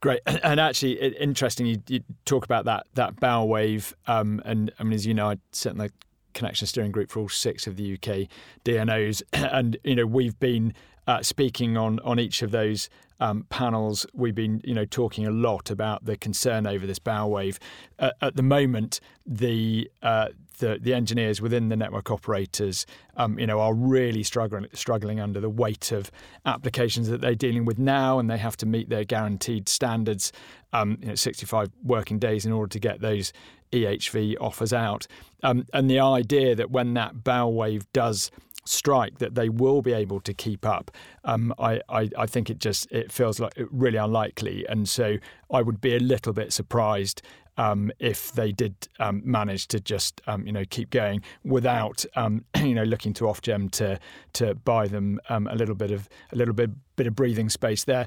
Great, 0.00 0.20
and 0.26 0.58
actually, 0.58 0.92
interesting. 1.16 1.66
You, 1.66 1.82
you, 1.88 2.00
talk 2.24 2.44
about 2.44 2.64
that 2.64 2.86
that 2.94 3.18
bow 3.20 3.44
wave, 3.44 3.94
um, 4.06 4.40
and 4.44 4.72
I 4.78 4.84
mean, 4.84 4.92
as 4.92 5.06
you 5.06 5.14
know, 5.14 5.30
I 5.30 5.38
sit 5.52 5.72
in 5.72 5.78
the 5.78 5.90
connection 6.34 6.66
steering 6.66 6.92
group 6.92 7.10
for 7.10 7.20
all 7.20 7.28
six 7.28 7.66
of 7.66 7.76
the 7.76 7.94
UK 7.94 8.28
DNOs, 8.64 9.22
and 9.32 9.76
you 9.84 9.96
know, 9.96 10.06
we've 10.06 10.38
been 10.38 10.72
uh, 11.08 11.22
speaking 11.22 11.76
on 11.76 11.98
on 12.00 12.20
each 12.20 12.42
of 12.42 12.52
those 12.52 12.88
um, 13.18 13.46
panels, 13.48 14.06
we've 14.12 14.34
been 14.34 14.60
you 14.62 14.74
know 14.74 14.84
talking 14.84 15.26
a 15.26 15.30
lot 15.30 15.70
about 15.70 16.04
the 16.04 16.16
concern 16.16 16.66
over 16.66 16.86
this 16.86 17.00
bow 17.00 17.26
wave. 17.26 17.58
Uh, 17.98 18.10
at 18.22 18.36
the 18.36 18.42
moment, 18.42 19.00
the 19.26 19.90
uh, 20.02 20.28
the, 20.58 20.78
the 20.80 20.92
engineers 20.92 21.40
within 21.40 21.68
the 21.68 21.76
network 21.76 22.10
operators, 22.10 22.84
um, 23.16 23.38
you 23.38 23.46
know, 23.46 23.60
are 23.60 23.74
really 23.74 24.22
struggling 24.22 24.66
struggling 24.74 25.18
under 25.18 25.40
the 25.40 25.48
weight 25.48 25.92
of 25.92 26.10
applications 26.44 27.08
that 27.08 27.20
they're 27.20 27.34
dealing 27.34 27.64
with 27.64 27.78
now, 27.78 28.18
and 28.18 28.30
they 28.30 28.38
have 28.38 28.56
to 28.58 28.66
meet 28.66 28.88
their 28.88 29.04
guaranteed 29.04 29.68
standards, 29.68 30.30
um, 30.72 30.98
you 31.00 31.08
know, 31.08 31.14
65 31.14 31.70
working 31.82 32.18
days 32.18 32.44
in 32.44 32.52
order 32.52 32.68
to 32.68 32.78
get 32.78 33.00
those 33.00 33.32
EHV 33.72 34.36
offers 34.40 34.72
out. 34.72 35.06
Um, 35.42 35.66
and 35.72 35.90
the 35.90 36.00
idea 36.00 36.54
that 36.54 36.70
when 36.70 36.94
that 36.94 37.24
bow 37.24 37.48
wave 37.48 37.90
does 37.92 38.30
strike 38.68 39.18
that 39.18 39.34
they 39.34 39.48
will 39.48 39.82
be 39.82 39.92
able 39.92 40.20
to 40.20 40.34
keep 40.34 40.66
up. 40.66 40.90
Um, 41.24 41.54
I, 41.58 41.80
I, 41.88 42.08
I, 42.16 42.26
think 42.26 42.50
it 42.50 42.58
just 42.58 42.90
it 42.92 43.10
feels 43.10 43.40
like 43.40 43.52
really 43.70 43.98
unlikely, 43.98 44.66
and 44.68 44.88
so 44.88 45.16
I 45.50 45.62
would 45.62 45.80
be 45.80 45.96
a 45.96 46.00
little 46.00 46.32
bit 46.32 46.52
surprised 46.52 47.22
um, 47.58 47.90
if 47.98 48.32
they 48.32 48.52
did 48.52 48.74
um, 49.00 49.20
manage 49.24 49.66
to 49.68 49.80
just 49.80 50.22
um, 50.26 50.46
you 50.46 50.52
know 50.52 50.64
keep 50.70 50.90
going 50.90 51.22
without 51.44 52.04
um, 52.16 52.44
you 52.56 52.74
know 52.74 52.84
looking 52.84 53.12
to 53.14 53.24
Ofgem 53.24 53.70
to 53.72 53.98
to 54.34 54.54
buy 54.54 54.86
them 54.86 55.20
um, 55.28 55.46
a 55.48 55.54
little 55.54 55.74
bit 55.74 55.90
of 55.90 56.08
a 56.32 56.36
little 56.36 56.54
bit 56.54 56.70
bit 56.96 57.06
of 57.06 57.14
breathing 57.14 57.48
space 57.48 57.84
there. 57.84 58.06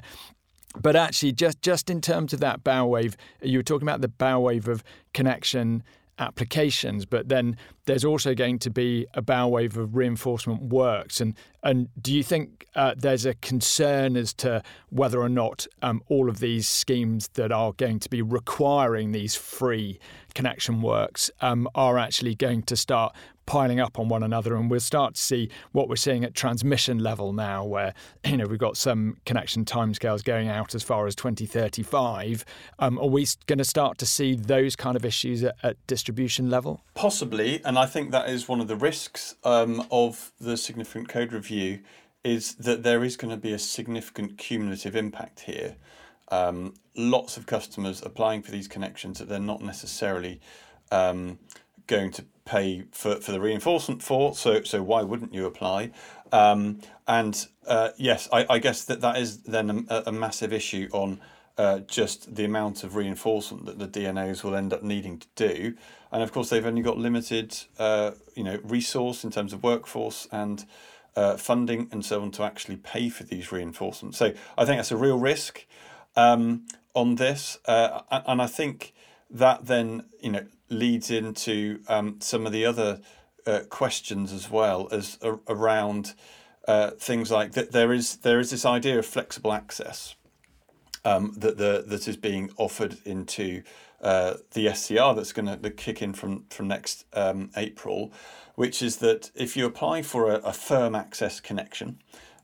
But 0.80 0.96
actually, 0.96 1.32
just 1.32 1.60
just 1.60 1.90
in 1.90 2.00
terms 2.00 2.32
of 2.32 2.40
that 2.40 2.64
bow 2.64 2.86
wave, 2.86 3.16
you 3.42 3.58
were 3.58 3.62
talking 3.62 3.86
about 3.86 4.00
the 4.00 4.08
bow 4.08 4.40
wave 4.40 4.68
of 4.68 4.82
connection 5.12 5.82
applications, 6.22 7.04
but 7.04 7.28
then 7.28 7.56
there's 7.84 8.04
also 8.04 8.34
going 8.34 8.58
to 8.60 8.70
be 8.70 9.06
a 9.14 9.22
bow 9.22 9.48
wave 9.48 9.76
of 9.76 9.96
reinforcement 9.96 10.62
works. 10.62 11.20
And 11.20 11.36
and 11.62 11.88
do 12.00 12.12
you 12.12 12.22
think 12.22 12.66
uh, 12.74 12.94
there's 12.96 13.26
a 13.26 13.34
concern 13.34 14.16
as 14.16 14.32
to 14.34 14.62
whether 14.90 15.20
or 15.20 15.28
not 15.28 15.66
um, 15.82 16.02
all 16.08 16.28
of 16.28 16.38
these 16.40 16.66
schemes 16.68 17.28
that 17.34 17.52
are 17.52 17.72
going 17.72 17.98
to 18.00 18.08
be 18.08 18.22
requiring 18.22 19.12
these 19.12 19.34
free 19.34 19.98
connection 20.34 20.82
works 20.82 21.30
um, 21.40 21.68
are 21.74 21.98
actually 21.98 22.34
going 22.34 22.62
to 22.62 22.76
start 22.76 23.14
piling 23.46 23.80
up 23.80 23.98
on 23.98 24.08
one 24.08 24.22
another 24.22 24.54
and 24.54 24.70
we'll 24.70 24.80
start 24.80 25.14
to 25.14 25.20
see 25.20 25.50
what 25.72 25.88
we're 25.88 25.96
seeing 25.96 26.24
at 26.24 26.34
transmission 26.34 26.98
level 26.98 27.32
now 27.32 27.64
where 27.64 27.92
you 28.24 28.36
know 28.36 28.46
we've 28.46 28.58
got 28.58 28.76
some 28.76 29.16
connection 29.26 29.64
timescales 29.64 30.22
going 30.22 30.48
out 30.48 30.74
as 30.74 30.82
far 30.82 31.06
as 31.06 31.14
2035 31.14 32.44
um, 32.78 32.98
are 32.98 33.06
we 33.06 33.26
going 33.46 33.58
to 33.58 33.64
start 33.64 33.98
to 33.98 34.06
see 34.06 34.34
those 34.34 34.76
kind 34.76 34.96
of 34.96 35.04
issues 35.04 35.42
at, 35.42 35.56
at, 35.62 35.76
distribution 35.86 36.48
level? 36.50 36.82
Possibly 36.94 37.62
and 37.64 37.78
i 37.78 37.86
think 37.86 38.10
that 38.12 38.28
is 38.28 38.48
one 38.48 38.60
of 38.60 38.68
the 38.68 38.76
risks 38.76 39.34
um, 39.44 39.86
of 39.90 40.32
the 40.40 40.56
significant 40.56 41.08
code 41.08 41.32
review 41.32 41.80
is 42.24 42.54
that 42.54 42.84
there 42.84 43.02
is 43.02 43.16
going 43.16 43.30
to 43.30 43.36
be 43.36 43.52
a 43.52 43.58
significant 43.58 44.38
cumulative 44.38 44.94
impact 44.94 45.40
here 45.40 45.76
um, 46.28 46.74
lots 46.96 47.36
of 47.36 47.46
customers 47.46 48.02
applying 48.02 48.42
for 48.42 48.50
these 48.50 48.68
connections 48.68 49.18
that 49.18 49.28
they're 49.28 49.38
not 49.38 49.62
necessarily 49.62 50.40
um, 50.90 51.38
going 51.86 52.10
to 52.12 52.24
pay 52.44 52.84
for, 52.92 53.16
for 53.16 53.32
the 53.32 53.40
reinforcement 53.40 54.02
for. 54.02 54.34
So 54.34 54.62
so 54.62 54.82
why 54.82 55.02
wouldn't 55.02 55.34
you 55.34 55.46
apply? 55.46 55.90
Um, 56.32 56.80
and 57.06 57.46
uh, 57.66 57.90
yes, 57.96 58.28
I, 58.32 58.46
I 58.48 58.58
guess 58.58 58.84
that 58.84 59.00
that 59.00 59.18
is 59.18 59.42
then 59.42 59.86
a, 59.88 60.04
a 60.06 60.12
massive 60.12 60.52
issue 60.52 60.88
on 60.92 61.20
uh, 61.58 61.80
just 61.80 62.34
the 62.34 62.44
amount 62.44 62.82
of 62.82 62.96
reinforcement 62.96 63.66
that 63.66 63.78
the 63.78 63.86
DNOs 63.86 64.42
will 64.42 64.54
end 64.54 64.72
up 64.72 64.82
needing 64.82 65.18
to 65.18 65.26
do. 65.36 65.74
And 66.10 66.22
of 66.22 66.32
course, 66.32 66.48
they've 66.48 66.64
only 66.64 66.82
got 66.82 66.98
limited, 66.98 67.56
uh, 67.78 68.12
you 68.34 68.44
know, 68.44 68.58
resource 68.64 69.24
in 69.24 69.30
terms 69.30 69.52
of 69.52 69.62
workforce 69.62 70.26
and 70.32 70.64
uh, 71.14 71.36
funding 71.36 71.88
and 71.92 72.04
so 72.04 72.22
on 72.22 72.30
to 72.32 72.42
actually 72.42 72.76
pay 72.76 73.10
for 73.10 73.24
these 73.24 73.52
reinforcements. 73.52 74.16
So 74.16 74.32
I 74.56 74.64
think 74.64 74.78
that's 74.78 74.92
a 74.92 74.96
real 74.96 75.18
risk 75.18 75.66
um, 76.16 76.66
on 76.94 77.16
this, 77.16 77.58
uh, 77.66 78.00
and 78.10 78.42
I 78.42 78.46
think 78.46 78.92
that 79.30 79.66
then 79.66 80.04
you 80.20 80.30
know 80.30 80.46
leads 80.68 81.10
into 81.10 81.80
um, 81.88 82.20
some 82.20 82.46
of 82.46 82.52
the 82.52 82.64
other 82.64 83.00
uh, 83.46 83.60
questions 83.68 84.32
as 84.32 84.50
well 84.50 84.88
as 84.90 85.18
uh, 85.22 85.36
around 85.48 86.14
uh, 86.68 86.90
things 86.92 87.30
like 87.30 87.52
that. 87.52 87.72
There 87.72 87.92
is 87.92 88.16
there 88.18 88.40
is 88.40 88.50
this 88.50 88.64
idea 88.64 88.98
of 88.98 89.06
flexible 89.06 89.52
access 89.52 90.14
um, 91.04 91.34
that 91.36 91.58
the 91.58 91.84
that 91.86 92.08
is 92.08 92.16
being 92.16 92.50
offered 92.56 92.98
into 93.04 93.62
uh, 94.00 94.34
the 94.52 94.72
SCR 94.72 95.14
that's 95.14 95.32
going 95.32 95.46
to 95.46 95.70
kick 95.70 96.02
in 96.02 96.12
from 96.12 96.44
from 96.50 96.68
next 96.68 97.04
um, 97.14 97.50
April, 97.56 98.12
which 98.54 98.82
is 98.82 98.98
that 98.98 99.30
if 99.34 99.56
you 99.56 99.66
apply 99.66 100.02
for 100.02 100.30
a, 100.30 100.36
a 100.38 100.52
firm 100.52 100.94
access 100.94 101.40
connection, 101.40 101.98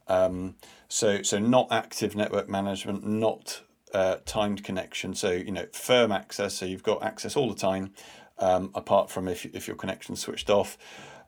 um, 0.06 0.54
so 0.88 1.22
so 1.22 1.38
not 1.38 1.68
active 1.70 2.16
network 2.16 2.48
management, 2.48 3.06
not 3.06 3.62
uh, 3.92 4.16
timed 4.24 4.64
connection. 4.64 5.14
So 5.14 5.30
you 5.30 5.52
know 5.52 5.66
firm 5.72 6.10
access. 6.12 6.54
So 6.54 6.66
you've 6.66 6.82
got 6.82 7.02
access 7.02 7.36
all 7.36 7.48
the 7.48 7.60
time, 7.60 7.92
um, 8.38 8.70
apart 8.74 9.10
from 9.10 9.28
if 9.28 9.44
if 9.46 9.66
your 9.66 9.76
connection's 9.76 10.20
switched 10.20 10.50
off. 10.50 10.78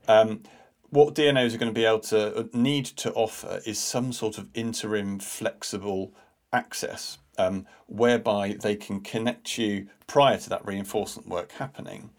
Um, 0.09 0.43
what 0.89 1.15
DNOs 1.15 1.55
are 1.55 1.59
going 1.59 1.73
to 1.73 1.79
be 1.79 1.85
able 1.85 2.01
to 2.01 2.37
uh, 2.37 2.45
need 2.53 2.85
to 2.85 3.13
offer 3.13 3.61
is 3.65 3.79
some 3.79 4.13
sort 4.13 4.39
of 4.39 4.49
interim 4.55 5.21
flexible 5.21 6.13
access, 6.53 7.19
um, 7.39 7.67
whereby 7.87 8.57
they 8.61 8.75
can 8.75 9.01
connect 9.01 9.57
you 9.57 9.87
prior 10.09 10.37
to 10.37 10.49
that 10.49 10.67
reinforcement 10.67 11.29
work 11.29 11.53
happening. 11.53 12.11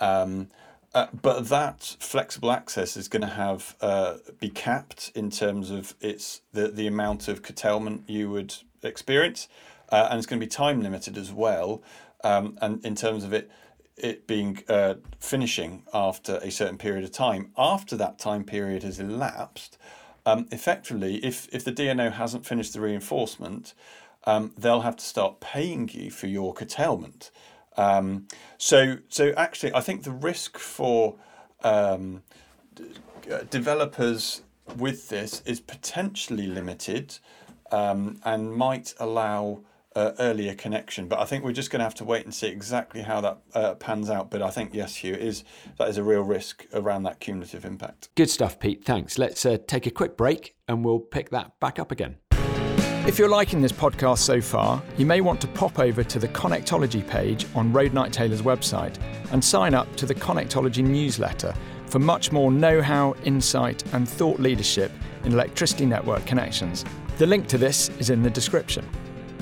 Um, 0.00 0.48
uh, 0.94 1.06
but 1.22 1.48
that 1.48 1.96
flexible 1.98 2.50
access 2.50 2.96
is 2.96 3.08
going 3.08 3.22
to 3.22 3.26
have 3.26 3.76
uh, 3.80 4.14
be 4.38 4.48
capped 4.48 5.10
in 5.14 5.30
terms 5.30 5.70
of 5.70 5.94
its 6.00 6.40
the, 6.52 6.68
the 6.68 6.86
amount 6.86 7.28
of 7.28 7.42
curtailment 7.42 8.04
you 8.08 8.30
would 8.30 8.54
experience 8.82 9.48
uh, 9.90 10.08
and 10.10 10.18
it's 10.18 10.26
going 10.26 10.40
to 10.40 10.44
be 10.44 10.50
time 10.50 10.80
limited 10.80 11.16
as 11.16 11.32
well. 11.32 11.82
Um, 12.22 12.58
and 12.60 12.84
in 12.84 12.94
terms 12.94 13.24
of 13.24 13.32
it, 13.32 13.50
it 13.96 14.26
being 14.26 14.62
uh, 14.68 14.94
finishing 15.20 15.84
after 15.92 16.36
a 16.42 16.50
certain 16.50 16.78
period 16.78 17.04
of 17.04 17.12
time. 17.12 17.52
After 17.56 17.96
that 17.96 18.18
time 18.18 18.44
period 18.44 18.82
has 18.82 18.98
elapsed, 18.98 19.78
um, 20.26 20.48
effectively, 20.50 21.16
if 21.16 21.48
if 21.52 21.64
the 21.64 21.72
DNO 21.72 22.12
hasn't 22.12 22.46
finished 22.46 22.72
the 22.72 22.80
reinforcement, 22.80 23.74
um, 24.24 24.52
they'll 24.58 24.80
have 24.80 24.96
to 24.96 25.04
start 25.04 25.38
paying 25.38 25.88
you 25.92 26.10
for 26.10 26.26
your 26.26 26.52
curtailment. 26.54 27.30
Um, 27.76 28.28
so 28.58 28.98
so 29.08 29.32
actually, 29.36 29.74
I 29.74 29.80
think 29.80 30.04
the 30.04 30.12
risk 30.12 30.58
for 30.58 31.16
um, 31.62 32.22
developers 33.50 34.42
with 34.76 35.08
this 35.08 35.42
is 35.44 35.60
potentially 35.60 36.46
limited 36.46 37.18
um, 37.70 38.20
and 38.24 38.54
might 38.54 38.94
allow 38.98 39.62
uh, 39.94 40.12
earlier 40.18 40.54
connection. 40.54 41.08
But 41.08 41.20
I 41.20 41.24
think 41.24 41.44
we're 41.44 41.52
just 41.52 41.70
going 41.70 41.80
to 41.80 41.84
have 41.84 41.94
to 41.96 42.04
wait 42.04 42.24
and 42.24 42.34
see 42.34 42.48
exactly 42.48 43.02
how 43.02 43.20
that 43.20 43.38
uh, 43.54 43.74
pans 43.74 44.10
out. 44.10 44.30
But 44.30 44.42
I 44.42 44.50
think 44.50 44.74
yes, 44.74 44.96
Hugh, 44.96 45.14
is 45.14 45.44
that 45.78 45.88
is 45.88 45.96
a 45.96 46.02
real 46.02 46.22
risk 46.22 46.66
around 46.72 47.04
that 47.04 47.20
cumulative 47.20 47.64
impact. 47.64 48.08
Good 48.14 48.30
stuff, 48.30 48.58
Pete. 48.58 48.84
Thanks. 48.84 49.18
Let's 49.18 49.44
uh, 49.46 49.58
take 49.66 49.86
a 49.86 49.90
quick 49.90 50.16
break 50.16 50.56
and 50.68 50.84
we'll 50.84 51.00
pick 51.00 51.30
that 51.30 51.58
back 51.60 51.78
up 51.78 51.92
again. 51.92 52.16
If 53.06 53.18
you're 53.18 53.28
liking 53.28 53.60
this 53.60 53.70
podcast 53.70 54.20
so 54.20 54.40
far, 54.40 54.82
you 54.96 55.04
may 55.04 55.20
want 55.20 55.38
to 55.42 55.46
pop 55.48 55.78
over 55.78 56.02
to 56.02 56.18
the 56.18 56.28
Connectology 56.28 57.06
page 57.06 57.46
on 57.54 57.70
Roadnight 57.70 58.12
Taylor's 58.12 58.40
website 58.40 58.96
and 59.30 59.44
sign 59.44 59.74
up 59.74 59.94
to 59.96 60.06
the 60.06 60.14
Connectology 60.14 60.82
newsletter 60.82 61.54
for 61.84 61.98
much 61.98 62.32
more 62.32 62.50
know 62.50 62.80
how, 62.80 63.14
insight, 63.24 63.84
and 63.92 64.08
thought 64.08 64.40
leadership 64.40 64.90
in 65.24 65.34
electricity 65.34 65.84
network 65.84 66.24
connections. 66.24 66.82
The 67.18 67.26
link 67.26 67.46
to 67.48 67.58
this 67.58 67.90
is 67.98 68.08
in 68.08 68.22
the 68.22 68.30
description. 68.30 68.88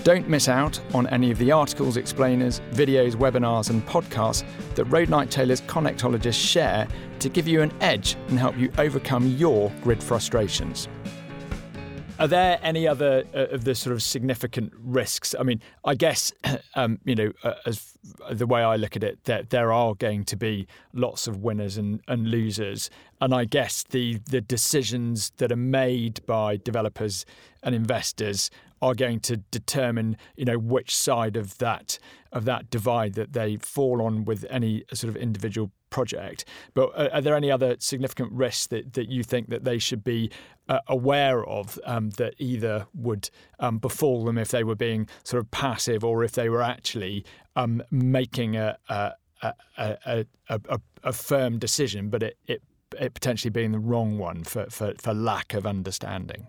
Don't 0.03 0.29
miss 0.29 0.49
out 0.49 0.81
on 0.93 1.07
any 1.07 1.31
of 1.31 1.39
the 1.39 1.53
articles, 1.53 1.97
explainers, 1.97 2.61
videos, 2.73 3.15
webinars, 3.15 3.71
and 3.71 3.87
podcasts 3.87 4.43
that 4.75 4.87
Roadnight 4.87 5.31
Taylor's 5.31 5.61
connectologists 5.61 6.35
share 6.35 6.89
to 7.21 7.29
give 7.29 7.47
you 7.47 7.63
an 7.63 7.73
edge 7.81 8.17
and 8.27 8.41
help 8.41 8.59
you 8.59 8.73
overcome 8.79 9.29
your 9.37 9.71
grid 9.85 10.03
frustrations. 10.03 10.89
Are 12.23 12.29
there 12.29 12.61
any 12.63 12.87
other 12.87 13.25
uh, 13.35 13.47
of 13.49 13.65
the 13.65 13.75
sort 13.75 13.93
of 13.93 14.01
significant 14.01 14.73
risks? 14.79 15.35
I 15.37 15.43
mean, 15.43 15.61
I 15.85 15.97
guess 15.97 16.33
um, 16.77 17.01
you 17.05 17.17
know, 17.17 17.33
uh, 17.43 17.55
as 17.67 17.99
the 18.31 18.47
way 18.47 18.63
I 18.63 18.77
look 18.77 18.95
at 18.95 19.03
it, 19.03 19.25
that 19.25 19.51
there 19.51 19.73
are 19.73 19.97
going 19.97 20.23
to 20.27 20.37
be 20.37 20.69
lots 20.93 21.27
of 21.27 21.39
winners 21.39 21.77
and, 21.77 22.01
and 22.07 22.29
losers, 22.29 22.91
and 23.21 23.35
I 23.35 23.45
guess 23.45 23.83
the 23.83 24.21
the 24.31 24.41
decisions 24.41 25.33
that 25.39 25.51
are 25.51 25.57
made 25.57 26.25
by 26.25 26.59
developers 26.59 27.27
and 27.61 27.75
investors 27.75 28.51
are 28.81 28.95
going 28.95 29.19
to 29.21 29.37
determine, 29.37 30.17
you 30.37 30.45
know, 30.45 30.59
which 30.59 30.95
side 30.95 31.37
of 31.37 31.59
that 31.59 31.99
of 32.31 32.45
that 32.45 32.71
divide 32.71 33.15
that 33.15 33.33
they 33.33 33.57
fall 33.57 34.01
on 34.01 34.25
with 34.25 34.47
any 34.49 34.85
sort 34.95 35.09
of 35.09 35.17
individual 35.17 35.73
project. 35.91 36.45
But 36.75 36.91
are, 36.97 37.11
are 37.15 37.21
there 37.21 37.37
any 37.37 37.51
other 37.51 37.77
significant 37.79 38.33
risks 38.33 38.67
that, 38.69 38.95
that 38.95 39.09
you 39.09 39.23
think 39.23 39.51
that 39.51 39.65
they 39.65 39.79
should 39.79 40.03
be 40.03 40.31
uh, 40.73 40.81
aware 40.89 41.45
of 41.45 41.79
um, 41.85 42.11
that 42.11 42.35
either 42.39 42.87
would 42.95 43.29
um, 43.61 43.77
befall 43.77 44.25
them 44.25 44.39
if 44.39 44.49
they 44.49 44.65
were 44.65 44.75
being 44.75 45.07
sort 45.23 45.43
of 45.43 45.51
passive 45.51 46.03
or 46.03 46.25
if 46.25 46.33
they 46.33 46.49
were 46.49 46.63
actually 46.63 47.27
um, 47.57 47.83
making 47.91 48.57
a, 48.57 48.79
a, 48.89 49.13
a, 49.77 50.25
a, 50.49 50.81
a 51.03 51.13
firm 51.13 51.59
decision, 51.59 52.09
but 52.09 52.23
it, 52.23 52.39
it, 52.47 52.63
it 52.99 53.13
potentially 53.13 53.51
being 53.51 53.73
the 53.73 53.79
wrong 53.79 54.17
one 54.17 54.45
for, 54.45 54.65
for, 54.71 54.95
for 54.97 55.13
lack 55.13 55.53
of 55.53 55.67
understanding? 55.67 56.47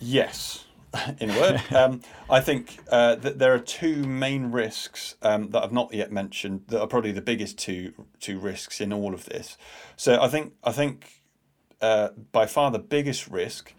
Yes, 0.00 0.64
in 1.20 1.30
a 1.30 1.40
word. 1.40 1.62
um, 1.72 2.00
I 2.28 2.40
think 2.40 2.78
uh, 2.90 3.14
that 3.14 3.38
there 3.38 3.54
are 3.54 3.60
two 3.60 4.04
main 4.06 4.50
risks 4.50 5.14
um, 5.22 5.50
that 5.50 5.62
I've 5.62 5.72
not 5.72 5.94
yet 5.94 6.10
mentioned 6.10 6.62
that 6.68 6.80
are 6.80 6.88
probably 6.88 7.12
the 7.12 7.22
biggest 7.22 7.58
two 7.58 7.92
two 8.18 8.40
risks 8.40 8.80
in 8.80 8.92
all 8.92 9.14
of 9.14 9.26
this. 9.26 9.56
So 9.96 10.20
I 10.20 10.26
think 10.26 10.54
I 10.64 10.72
think 10.72 11.22
uh, 11.80 12.08
by 12.32 12.46
far 12.46 12.70
the 12.70 12.78
biggest 12.78 13.28
risk 13.28 13.74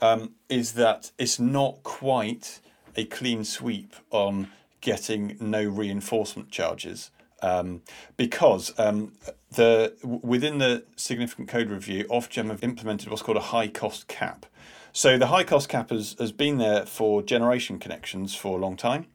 um, 0.00 0.34
is 0.48 0.72
that 0.72 1.10
it's 1.18 1.38
not 1.38 1.82
quite 1.82 2.60
a 2.96 3.04
clean 3.04 3.44
sweep 3.44 3.94
on 4.10 4.50
getting 4.80 5.36
no 5.40 5.62
reinforcement 5.64 6.50
charges. 6.50 7.10
Um, 7.42 7.80
because 8.18 8.78
um, 8.78 9.12
the 9.52 9.94
within 10.02 10.58
the 10.58 10.84
significant 10.96 11.48
code 11.48 11.70
review, 11.70 12.04
Ofgem 12.04 12.50
have 12.50 12.62
implemented 12.62 13.08
what's 13.08 13.22
called 13.22 13.38
a 13.38 13.40
high 13.40 13.68
cost 13.68 14.08
cap. 14.08 14.46
So 14.92 15.16
the 15.16 15.28
high 15.28 15.44
cost 15.44 15.68
cap 15.68 15.90
has, 15.90 16.16
has 16.18 16.32
been 16.32 16.58
there 16.58 16.84
for 16.84 17.22
generation 17.22 17.78
connections 17.78 18.34
for 18.34 18.58
a 18.58 18.60
long 18.60 18.76
time. 18.76 19.06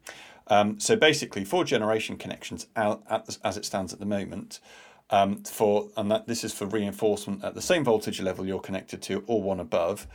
Um, 0.48 0.80
so 0.80 0.96
basically, 0.96 1.44
for 1.44 1.64
generation 1.64 2.16
connections, 2.16 2.66
as 2.76 3.56
it 3.56 3.64
stands 3.64 3.92
at 3.92 3.98
the 3.98 4.06
moment, 4.06 4.60
um, 5.10 5.42
for 5.44 5.88
and 5.96 6.10
that 6.10 6.26
this 6.26 6.44
is 6.44 6.52
for 6.52 6.66
reinforcement 6.66 7.44
at 7.44 7.54
the 7.54 7.62
same 7.62 7.84
voltage 7.84 8.20
level 8.20 8.46
you're 8.46 8.60
connected 8.60 9.02
to 9.02 9.22
or 9.26 9.42
one 9.42 9.60
above, 9.60 10.06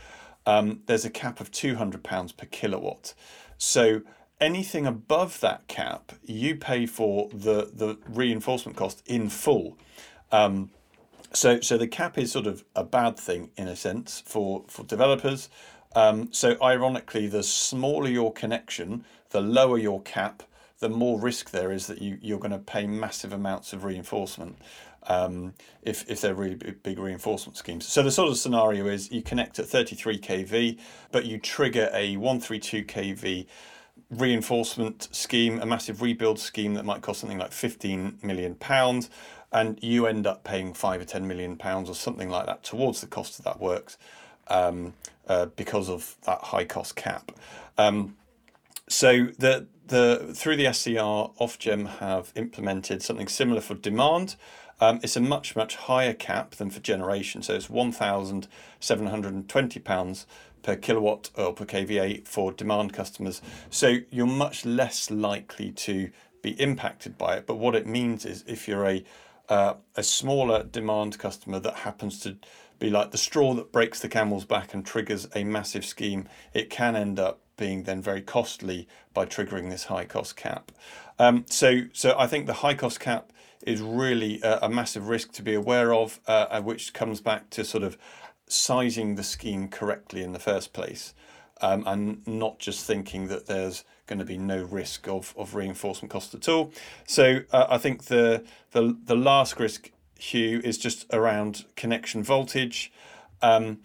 um, 0.46 0.82
there's 0.86 1.06
a 1.06 1.10
cap 1.10 1.40
of 1.40 1.52
two 1.52 1.76
hundred 1.76 2.04
pounds 2.04 2.32
per 2.32 2.46
kilowatt. 2.46 3.14
So 3.58 4.02
anything 4.40 4.88
above 4.88 5.40
that 5.42 5.68
cap, 5.68 6.14
you 6.24 6.56
pay 6.56 6.86
for 6.86 7.30
the 7.30 7.72
the 7.74 7.98
reinforcement 8.10 8.78
cost 8.78 9.04
in 9.06 9.30
full. 9.30 9.78
Um, 10.32 10.72
so, 11.34 11.62
so 11.62 11.78
the 11.78 11.88
cap 11.88 12.18
is 12.18 12.32
sort 12.32 12.48
of 12.48 12.66
a 12.76 12.84
bad 12.84 13.18
thing 13.18 13.52
in 13.56 13.68
a 13.68 13.76
sense 13.76 14.22
for 14.26 14.66
for 14.68 14.84
developers. 14.84 15.50
Um, 15.96 16.32
so, 16.32 16.58
ironically, 16.62 17.28
the 17.28 17.44
smaller 17.44 18.10
your 18.10 18.32
connection, 18.32 19.04
the 19.32 19.42
lower 19.42 19.78
your 19.78 20.02
cap, 20.02 20.44
the 20.82 20.90
more 20.90 21.20
risk 21.20 21.52
there 21.52 21.72
is 21.72 21.88
that 21.88 22.02
you 22.02 22.18
you're 22.22 22.40
going 22.40 22.52
to 22.52 22.60
pay 22.60 22.86
massive 22.86 23.32
amounts 23.32 23.72
of 23.74 23.84
reinforcement. 23.84 24.58
Um, 25.08 25.56
if, 25.82 26.08
if 26.08 26.22
they're 26.22 26.36
really 26.36 26.54
big, 26.54 27.00
reinforcement 27.00 27.58
schemes. 27.58 27.88
So 27.88 28.04
the 28.04 28.12
sort 28.12 28.30
of 28.30 28.38
scenario 28.38 28.86
is 28.86 29.12
you 29.12 29.24
connect 29.24 29.58
at 29.58 29.66
33 29.66 30.20
kV, 30.20 30.78
but 31.12 31.26
you 31.26 31.40
trigger 31.40 31.90
a 31.92 32.18
132 32.18 32.84
kV 32.84 33.48
reinforcement 34.12 35.10
scheme, 35.12 35.60
a 35.60 35.66
massive 35.66 36.04
rebuild 36.04 36.38
scheme 36.38 36.76
that 36.76 36.86
might 36.86 37.02
cost 37.02 37.22
something 37.22 37.40
like 37.40 37.52
15 37.52 38.20
million 38.22 38.54
pounds 38.54 39.10
and 39.52 39.82
you 39.82 40.06
end 40.06 40.26
up 40.26 40.44
paying 40.44 40.74
five 40.74 41.02
or 41.02 41.06
ten 41.06 41.28
million 41.28 41.58
pounds 41.58 41.90
or 41.90 41.96
something 41.96 42.30
like 42.30 42.46
that 42.46 42.64
towards 42.64 43.02
the 43.02 43.08
cost 43.08 43.40
of 43.40 43.46
that 43.46 43.60
works 43.60 43.98
um, 44.48 44.94
uh, 45.28 45.48
because 45.48 45.90
of 45.90 46.16
that 46.26 46.40
high 46.42 46.66
cost 46.66 46.96
cap. 46.96 47.32
Um, 47.78 48.16
so 48.88 49.28
the 49.38 49.68
the 49.92 50.32
through 50.34 50.56
the 50.56 50.72
SCR, 50.74 51.30
Ofgem 51.40 52.00
have 52.00 52.32
implemented 52.36 53.04
something 53.04 53.28
similar 53.28 53.62
for 53.62 53.76
demand. 53.76 54.36
Um, 54.80 55.00
it's 55.04 55.16
a 55.16 55.22
much 55.22 55.56
much 55.56 55.76
higher 55.76 56.14
cap 56.14 56.56
than 56.56 56.72
for 56.72 56.80
generation, 56.80 57.44
so 57.44 57.54
it's 57.54 57.70
one 57.70 57.92
thousand 57.92 58.48
seven 58.80 59.08
hundred 59.08 59.34
and 59.34 59.48
twenty 59.48 59.80
pounds 59.80 60.26
per 60.64 60.76
kilowatt 60.76 61.30
or 61.36 61.54
per 61.54 61.66
kVA 61.66 62.26
for 62.28 62.52
demand 62.52 62.94
customers. 62.94 63.42
So 63.70 63.98
you're 64.10 64.26
much 64.26 64.66
less 64.66 65.12
likely 65.12 65.72
to 65.72 66.10
be 66.42 66.60
impacted 66.60 67.18
by 67.18 67.36
it. 67.38 67.46
But 67.46 67.58
what 67.58 67.76
it 67.76 67.86
means 67.86 68.26
is 68.26 68.44
if 68.48 68.68
you're 68.68 68.88
a 68.88 69.04
uh, 69.50 69.76
a 69.96 70.04
smaller 70.04 70.64
demand 70.64 71.20
customer 71.20 71.60
that 71.60 71.76
happens 71.76 72.20
to 72.22 72.38
be 72.80 72.90
like 72.90 73.12
the 73.12 73.18
straw 73.18 73.54
that 73.54 73.72
breaks 73.72 74.00
the 74.00 74.10
camel's 74.10 74.46
back 74.46 74.74
and 74.74 74.86
triggers 74.86 75.28
a 75.36 75.44
massive 75.44 75.86
scheme, 75.86 76.30
it 76.54 76.70
can 76.70 76.96
end 76.96 77.20
up 77.20 77.41
being 77.58 77.84
then 77.84 78.02
very 78.02 78.22
costly 78.22 78.88
by 79.14 79.26
triggering 79.26 79.70
this 79.70 79.86
high 79.86 80.06
cost 80.06 80.36
cap. 80.36 80.72
Um, 81.20 81.46
so, 81.50 81.82
so 81.94 82.16
I 82.18 82.28
think 82.28 82.48
the 82.48 82.54
high 82.54 82.74
cost 82.74 83.00
cap 83.00 83.32
is 83.66 83.82
really 83.82 84.42
a, 84.42 84.60
a 84.64 84.70
massive 84.70 85.08
risk 85.08 85.32
to 85.34 85.44
be 85.44 85.54
aware 85.54 85.94
of, 85.94 86.20
uh, 86.28 86.62
which 86.62 86.94
comes 86.94 87.22
back 87.22 87.50
to 87.52 87.64
sort 87.64 87.84
of 87.84 87.98
sizing 88.48 89.16
the 89.16 89.24
scheme 89.24 89.68
correctly 89.68 90.22
in 90.24 90.34
the 90.34 90.40
first 90.40 90.74
place, 90.74 91.14
um, 91.62 91.84
and 91.86 92.26
not 92.28 92.60
just 92.60 92.86
thinking 92.86 93.28
that 93.28 93.46
there's 93.46 93.84
going 94.08 94.20
to 94.20 94.26
be 94.26 94.38
no 94.38 94.64
risk 94.64 95.08
of, 95.08 95.34
of 95.38 95.56
reinforcement 95.56 96.12
cost 96.12 96.34
at 96.34 96.50
all. 96.50 96.72
So 97.08 97.42
uh, 97.52 97.68
I 97.70 97.78
think 97.78 98.06
the, 98.06 98.44
the 98.72 98.98
the 99.06 99.16
last 99.16 99.60
risk, 99.60 99.92
Hugh, 100.20 100.60
is 100.64 100.78
just 100.78 101.06
around 101.14 101.66
connection 101.76 102.24
voltage. 102.24 102.92
Um, 103.42 103.80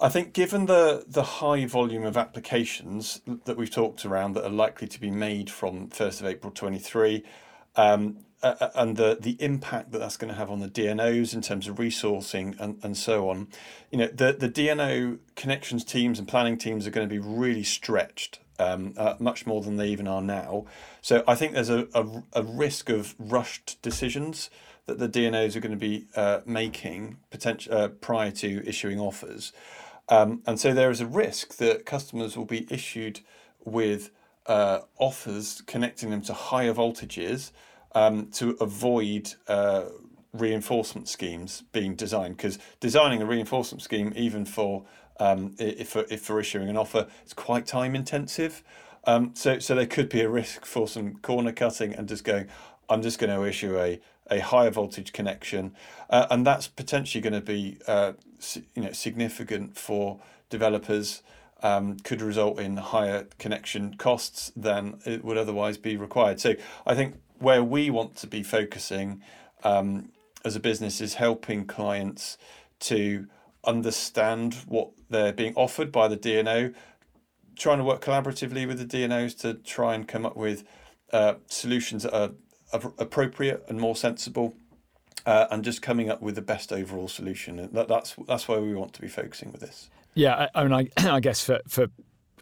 I 0.00 0.08
think 0.08 0.32
given 0.32 0.66
the 0.66 1.04
the 1.06 1.22
high 1.22 1.66
volume 1.66 2.04
of 2.04 2.16
applications 2.16 3.20
that 3.44 3.56
we've 3.56 3.70
talked 3.70 4.04
around 4.04 4.34
that 4.34 4.44
are 4.44 4.50
likely 4.50 4.86
to 4.88 5.00
be 5.00 5.10
made 5.10 5.50
from 5.50 5.88
1st 5.88 6.20
of 6.20 6.26
April 6.26 6.52
23, 6.52 7.24
um, 7.74 8.18
uh, 8.42 8.54
uh, 8.60 8.70
and 8.76 8.96
the 8.96 9.18
the 9.20 9.36
impact 9.40 9.90
that 9.90 9.98
that's 9.98 10.16
going 10.16 10.32
to 10.32 10.38
have 10.38 10.50
on 10.50 10.60
the 10.60 10.68
DNOs 10.68 11.34
in 11.34 11.42
terms 11.42 11.66
of 11.66 11.76
resourcing 11.76 12.58
and, 12.60 12.78
and 12.84 12.96
so 12.96 13.28
on, 13.28 13.48
you 13.90 13.98
know, 13.98 14.06
the, 14.06 14.32
the 14.32 14.48
DNO 14.48 15.18
connections 15.34 15.84
teams 15.84 16.20
and 16.20 16.28
planning 16.28 16.56
teams 16.56 16.86
are 16.86 16.90
going 16.90 17.08
to 17.08 17.12
be 17.12 17.18
really 17.18 17.64
stretched 17.64 18.38
um, 18.60 18.94
uh, 18.96 19.14
much 19.18 19.46
more 19.46 19.62
than 19.62 19.76
they 19.76 19.88
even 19.88 20.06
are 20.06 20.22
now. 20.22 20.66
So 21.02 21.24
I 21.26 21.34
think 21.34 21.54
there's 21.54 21.70
a, 21.70 21.88
a, 21.94 22.22
a 22.34 22.42
risk 22.44 22.88
of 22.88 23.16
rushed 23.18 23.80
decisions 23.82 24.50
that 24.86 24.98
the 24.98 25.08
DNOs 25.08 25.54
are 25.54 25.60
going 25.60 25.72
to 25.72 25.76
be 25.76 26.06
uh, 26.16 26.40
making 26.46 27.18
potential 27.30 27.74
uh, 27.74 27.88
prior 27.88 28.30
to 28.30 28.66
issuing 28.66 28.98
offers, 28.98 29.52
um, 30.08 30.42
and 30.46 30.58
so 30.58 30.72
there 30.72 30.90
is 30.90 31.00
a 31.00 31.06
risk 31.06 31.56
that 31.56 31.86
customers 31.86 32.36
will 32.36 32.44
be 32.44 32.66
issued 32.70 33.20
with 33.64 34.10
uh, 34.46 34.80
offers 34.98 35.62
connecting 35.66 36.10
them 36.10 36.22
to 36.22 36.32
higher 36.32 36.72
voltages 36.72 37.52
um, 37.94 38.28
to 38.30 38.56
avoid 38.60 39.34
uh, 39.46 39.84
reinforcement 40.32 41.08
schemes 41.08 41.64
being 41.72 41.94
designed 41.94 42.36
because 42.36 42.58
designing 42.80 43.22
a 43.22 43.26
reinforcement 43.26 43.82
scheme 43.82 44.12
even 44.16 44.44
for 44.44 44.84
um, 45.20 45.54
if, 45.58 45.96
if 45.96 46.22
for 46.22 46.40
issuing 46.40 46.68
an 46.68 46.76
offer. 46.76 47.06
It's 47.22 47.34
quite 47.34 47.66
time 47.66 47.94
intensive. 47.94 48.62
Um, 49.04 49.32
so, 49.34 49.58
so 49.58 49.74
there 49.74 49.86
could 49.86 50.08
be 50.08 50.20
a 50.20 50.28
risk 50.28 50.64
for 50.64 50.86
some 50.86 51.16
corner 51.16 51.52
cutting 51.52 51.94
and 51.94 52.08
just 52.08 52.24
going, 52.24 52.46
I'm 52.88 53.02
just 53.02 53.18
going 53.18 53.34
to 53.34 53.44
issue 53.46 53.78
a, 53.78 54.00
a 54.30 54.40
higher 54.40 54.70
voltage 54.70 55.12
connection. 55.12 55.74
Uh, 56.10 56.26
and 56.30 56.46
that's 56.46 56.68
potentially 56.68 57.20
going 57.22 57.32
to 57.32 57.40
be 57.40 57.78
uh, 57.86 58.12
you 58.74 58.82
know, 58.82 58.92
significant 58.92 59.76
for 59.76 60.20
developers. 60.50 61.22
Um, 61.60 61.96
could 61.96 62.22
result 62.22 62.60
in 62.60 62.76
higher 62.76 63.26
connection 63.40 63.94
costs 63.94 64.52
than 64.54 65.00
it 65.04 65.24
would 65.24 65.36
otherwise 65.36 65.76
be 65.76 65.96
required. 65.96 66.38
So 66.38 66.54
I 66.86 66.94
think 66.94 67.16
where 67.40 67.64
we 67.64 67.90
want 67.90 68.14
to 68.18 68.28
be 68.28 68.44
focusing 68.44 69.22
um, 69.64 70.10
as 70.44 70.56
a 70.56 70.60
business 70.60 71.00
is 71.00 71.14
helping 71.14 71.66
clients 71.66 72.38
to 72.80 73.26
understand 73.64 74.54
what 74.66 74.90
they're 75.10 75.32
being 75.32 75.54
offered 75.54 75.90
by 75.92 76.08
the 76.08 76.16
DNO, 76.16 76.74
trying 77.56 77.78
to 77.78 77.84
work 77.84 78.00
collaboratively 78.00 78.66
with 78.66 78.78
the 78.78 78.98
DNOs 78.98 79.36
to 79.40 79.54
try 79.54 79.94
and 79.94 80.06
come 80.06 80.24
up 80.24 80.36
with 80.36 80.64
uh, 81.12 81.34
solutions 81.46 82.04
that 82.04 82.14
are, 82.14 82.30
appropriate 82.98 83.64
and 83.68 83.80
more 83.80 83.96
sensible, 83.96 84.54
uh, 85.28 85.46
and 85.50 85.62
just 85.62 85.82
coming 85.82 86.08
up 86.08 86.22
with 86.22 86.36
the 86.36 86.42
best 86.42 86.72
overall 86.72 87.06
solution. 87.06 87.68
That, 87.72 87.86
that's 87.86 88.16
that's 88.26 88.48
where 88.48 88.62
we 88.62 88.74
want 88.74 88.94
to 88.94 89.02
be 89.02 89.08
focusing 89.08 89.52
with 89.52 89.60
this. 89.60 89.90
Yeah, 90.14 90.48
I, 90.54 90.62
I 90.62 90.64
mean, 90.64 90.72
I, 90.72 91.10
I 91.16 91.20
guess 91.20 91.44
for 91.44 91.60
for 91.68 91.88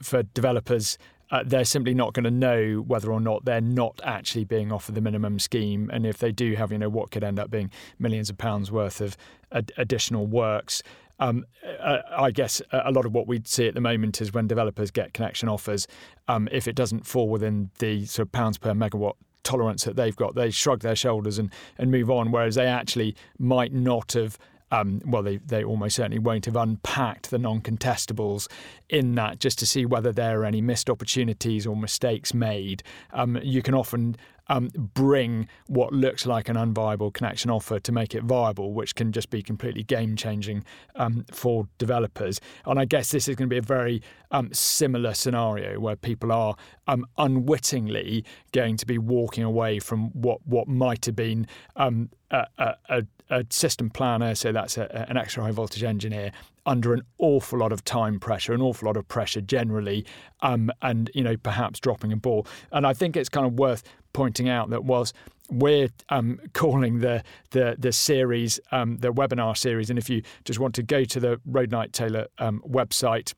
for 0.00 0.22
developers 0.22 0.96
uh, 1.32 1.42
they're 1.44 1.64
simply 1.64 1.94
not 1.94 2.12
going 2.12 2.22
to 2.22 2.30
know 2.30 2.84
whether 2.86 3.10
or 3.10 3.20
not 3.20 3.44
they're 3.44 3.60
not 3.60 4.00
actually 4.04 4.44
being 4.44 4.70
offered 4.70 4.94
the 4.94 5.00
minimum 5.00 5.40
scheme, 5.40 5.90
and 5.92 6.06
if 6.06 6.18
they 6.18 6.30
do 6.30 6.54
have, 6.54 6.70
you 6.70 6.78
know, 6.78 6.88
what 6.88 7.10
could 7.10 7.24
end 7.24 7.40
up 7.40 7.50
being 7.50 7.72
millions 7.98 8.30
of 8.30 8.38
pounds 8.38 8.70
worth 8.70 9.00
of 9.00 9.16
ad- 9.50 9.72
additional 9.76 10.28
works. 10.28 10.80
Um, 11.18 11.44
uh, 11.80 11.98
I 12.16 12.30
guess 12.30 12.60
a 12.70 12.92
lot 12.92 13.06
of 13.06 13.12
what 13.14 13.26
we'd 13.26 13.48
see 13.48 13.66
at 13.66 13.74
the 13.74 13.80
moment 13.80 14.20
is 14.20 14.32
when 14.32 14.46
developers 14.46 14.92
get 14.92 15.14
connection 15.14 15.48
offers, 15.48 15.88
um, 16.28 16.46
if 16.52 16.68
it 16.68 16.76
doesn't 16.76 17.06
fall 17.06 17.28
within 17.28 17.70
the 17.78 18.04
sort 18.04 18.28
of 18.28 18.32
pounds 18.32 18.58
per 18.58 18.74
megawatt 18.74 19.14
tolerance 19.46 19.84
that 19.84 19.96
they've 19.96 20.16
got, 20.16 20.34
they 20.34 20.50
shrug 20.50 20.80
their 20.80 20.96
shoulders 20.96 21.38
and, 21.38 21.50
and 21.78 21.90
move 21.90 22.10
on, 22.10 22.32
whereas 22.32 22.56
they 22.56 22.66
actually 22.66 23.14
might 23.38 23.72
not 23.72 24.12
have 24.12 24.38
um, 24.70 25.00
well, 25.06 25.22
they, 25.22 25.36
they 25.38 25.62
almost 25.62 25.96
certainly 25.96 26.18
won't 26.18 26.46
have 26.46 26.56
unpacked 26.56 27.30
the 27.30 27.38
non 27.38 27.60
contestables 27.60 28.48
in 28.88 29.14
that 29.14 29.38
just 29.38 29.58
to 29.60 29.66
see 29.66 29.86
whether 29.86 30.12
there 30.12 30.40
are 30.40 30.44
any 30.44 30.60
missed 30.60 30.90
opportunities 30.90 31.66
or 31.66 31.76
mistakes 31.76 32.34
made. 32.34 32.82
Um, 33.12 33.38
you 33.42 33.62
can 33.62 33.74
often 33.74 34.16
um, 34.48 34.68
bring 34.76 35.48
what 35.66 35.92
looks 35.92 36.26
like 36.26 36.48
an 36.48 36.56
unviable 36.56 37.12
connection 37.12 37.50
offer 37.50 37.78
to 37.78 37.92
make 37.92 38.14
it 38.14 38.22
viable, 38.22 38.72
which 38.72 38.94
can 38.94 39.12
just 39.12 39.30
be 39.30 39.42
completely 39.42 39.82
game 39.82 40.16
changing 40.16 40.64
um, 40.94 41.24
for 41.32 41.68
developers. 41.78 42.40
And 42.64 42.78
I 42.78 42.84
guess 42.84 43.10
this 43.10 43.28
is 43.28 43.36
going 43.36 43.48
to 43.48 43.52
be 43.52 43.58
a 43.58 43.62
very 43.62 44.02
um, 44.30 44.52
similar 44.52 45.14
scenario 45.14 45.80
where 45.80 45.96
people 45.96 46.32
are 46.32 46.56
um, 46.86 47.06
unwittingly 47.18 48.24
going 48.52 48.76
to 48.76 48.86
be 48.86 48.98
walking 48.98 49.44
away 49.44 49.78
from 49.78 50.10
what 50.10 50.38
what 50.46 50.68
might 50.68 51.06
have 51.06 51.16
been 51.16 51.46
um, 51.76 52.10
a, 52.30 52.46
a, 52.88 53.02
a, 53.30 53.44
system 53.50 53.90
planner, 53.90 54.34
so 54.34 54.52
that's 54.52 54.78
a, 54.78 55.06
an 55.08 55.16
extra 55.16 55.42
high 55.42 55.50
voltage 55.50 55.84
engineer, 55.84 56.32
under 56.64 56.92
an 56.92 57.02
awful 57.18 57.58
lot 57.58 57.72
of 57.72 57.84
time 57.84 58.18
pressure, 58.18 58.52
an 58.52 58.60
awful 58.60 58.86
lot 58.86 58.96
of 58.96 59.06
pressure 59.08 59.40
generally, 59.40 60.04
um, 60.40 60.70
and 60.82 61.10
you 61.14 61.22
know 61.22 61.36
perhaps 61.36 61.80
dropping 61.80 62.12
a 62.12 62.16
ball. 62.16 62.46
And 62.72 62.86
I 62.86 62.92
think 62.92 63.16
it's 63.16 63.28
kind 63.28 63.46
of 63.46 63.54
worth 63.54 63.82
pointing 64.12 64.48
out 64.48 64.70
that 64.70 64.84
whilst 64.84 65.14
we're 65.50 65.88
um, 66.08 66.40
calling 66.52 67.00
the 67.00 67.22
the 67.50 67.76
the 67.78 67.92
series 67.92 68.60
um, 68.72 68.96
the 68.98 69.12
webinar 69.12 69.56
series, 69.56 69.90
and 69.90 69.98
if 69.98 70.10
you 70.10 70.22
just 70.44 70.58
want 70.58 70.74
to 70.74 70.82
go 70.82 71.04
to 71.04 71.20
the 71.20 71.40
Roadnight 71.48 71.92
Taylor 71.92 72.26
um, 72.38 72.62
website 72.68 73.34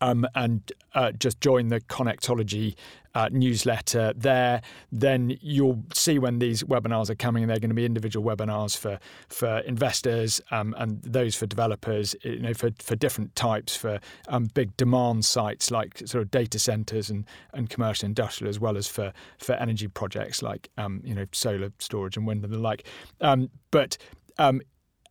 um, 0.00 0.26
and 0.34 0.72
uh, 0.94 1.12
just 1.12 1.40
join 1.40 1.68
the 1.68 1.80
Connectology 1.80 2.74
uh, 3.14 3.28
newsletter 3.30 4.12
there, 4.16 4.62
then 4.90 5.36
you'll 5.40 5.82
see 5.92 6.18
when 6.18 6.38
these 6.38 6.62
webinars 6.62 7.10
are 7.10 7.14
coming. 7.14 7.42
and 7.42 7.50
They're 7.50 7.58
going 7.58 7.70
to 7.70 7.74
be 7.74 7.84
individual 7.84 8.24
webinars 8.24 8.76
for 8.76 8.98
for 9.28 9.58
investors 9.60 10.40
um, 10.50 10.74
and 10.78 11.02
those 11.02 11.34
for 11.34 11.46
developers. 11.46 12.16
You 12.22 12.40
know, 12.40 12.54
for 12.54 12.70
for 12.78 12.96
different 12.96 13.34
types 13.36 13.76
for 13.76 14.00
um, 14.28 14.48
big 14.54 14.76
demand 14.76 15.24
sites 15.24 15.70
like 15.70 15.98
sort 15.98 16.22
of 16.22 16.30
data 16.30 16.58
centers 16.58 17.10
and 17.10 17.26
and 17.52 17.68
commercial 17.68 18.06
industrial, 18.06 18.48
as 18.48 18.58
well 18.58 18.76
as 18.76 18.88
for 18.88 19.12
for 19.38 19.54
energy 19.54 19.88
projects 19.88 20.42
like 20.42 20.70
um, 20.78 21.02
you 21.04 21.14
know 21.14 21.26
solar 21.32 21.72
storage 21.78 22.16
and 22.16 22.26
wind 22.26 22.44
and 22.44 22.52
the 22.52 22.58
like. 22.58 22.86
Um, 23.20 23.50
but 23.70 23.98
um, 24.38 24.62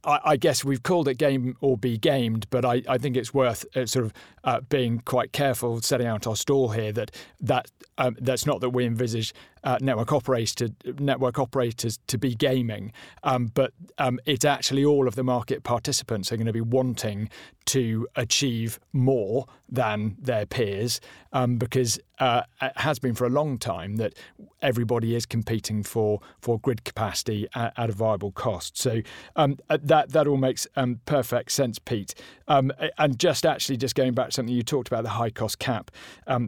I, 0.04 0.20
I, 0.24 0.38
guess 0.38 0.64
we've 0.64 0.84
called 0.84 1.08
it 1.08 1.16
game 1.16 1.56
or 1.62 1.78
be 1.78 1.98
gamed, 1.98 2.48
but 2.50 2.66
I, 2.66 2.82
I 2.88 2.98
think 2.98 3.18
it's 3.18 3.34
worth 3.34 3.66
uh, 3.76 3.86
sort 3.86 4.06
of 4.06 4.14
uh, 4.44 4.62
being 4.62 5.00
quite 5.00 5.32
careful 5.32 5.82
setting 5.82 6.08
out 6.08 6.28
our 6.28 6.36
stall 6.36 6.70
here 6.70 6.92
that 6.94 7.12
that 7.42 7.72
um, 7.98 8.18
that's 8.20 8.46
not 8.46 8.62
that 8.62 8.72
we 8.72 8.86
envisage 8.86 9.34
uh, 9.64 9.78
network 9.82 10.12
operators 10.12 10.56
to, 10.56 10.74
network 11.00 11.40
operators 11.40 12.00
to 12.08 12.18
be 12.18 12.36
gaming, 12.36 12.92
um, 13.24 13.48
but 13.48 13.74
um, 13.98 14.20
it's 14.26 14.46
actually 14.46 14.84
all 14.84 15.08
of 15.08 15.16
the 15.16 15.24
market 15.24 15.64
participants 15.64 16.32
are 16.32 16.38
going 16.38 16.48
to 16.48 16.54
be 16.54 16.62
wanting 16.62 17.30
to 17.66 18.08
achieve 18.16 18.80
more 18.92 19.46
than 19.70 20.18
their 20.20 20.46
peers 20.46 21.00
um, 21.32 21.58
because 21.58 22.00
uh, 22.20 22.42
it 22.62 22.78
has 22.78 23.00
been 23.00 23.16
for 23.16 23.26
a 23.26 23.30
long 23.30 23.58
time 23.58 23.96
that 23.96 24.14
everybody 24.62 25.16
is 25.16 25.26
competing 25.26 25.84
for 25.84 26.20
for 26.42 26.60
grid 26.60 26.84
capacity 26.84 27.48
at, 27.56 27.74
at 27.78 27.90
a 27.90 27.94
viable 27.94 28.32
cost. 28.32 28.78
So 28.78 29.02
um, 29.36 29.58
uh, 29.70 29.78
that 29.84 30.10
that 30.10 30.28
all 30.28 30.38
makes 30.38 30.68
um, 30.76 31.00
perfect 31.06 31.52
sense, 31.52 31.80
Pete. 31.80 32.14
Um, 32.48 32.72
and 32.98 33.18
just 33.18 33.46
actually 33.46 33.78
just 33.78 33.96
going 33.96 34.14
back 34.14 34.28
to 34.28 34.32
something 34.34 34.54
you 34.54 34.64
talked 34.64 34.88
about 34.88 35.04
the 35.04 35.12
high 35.12 35.30
cost 35.30 35.60
cap 35.60 35.92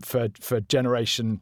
for 0.04 0.30
for 0.40 0.60
generation 0.62 1.42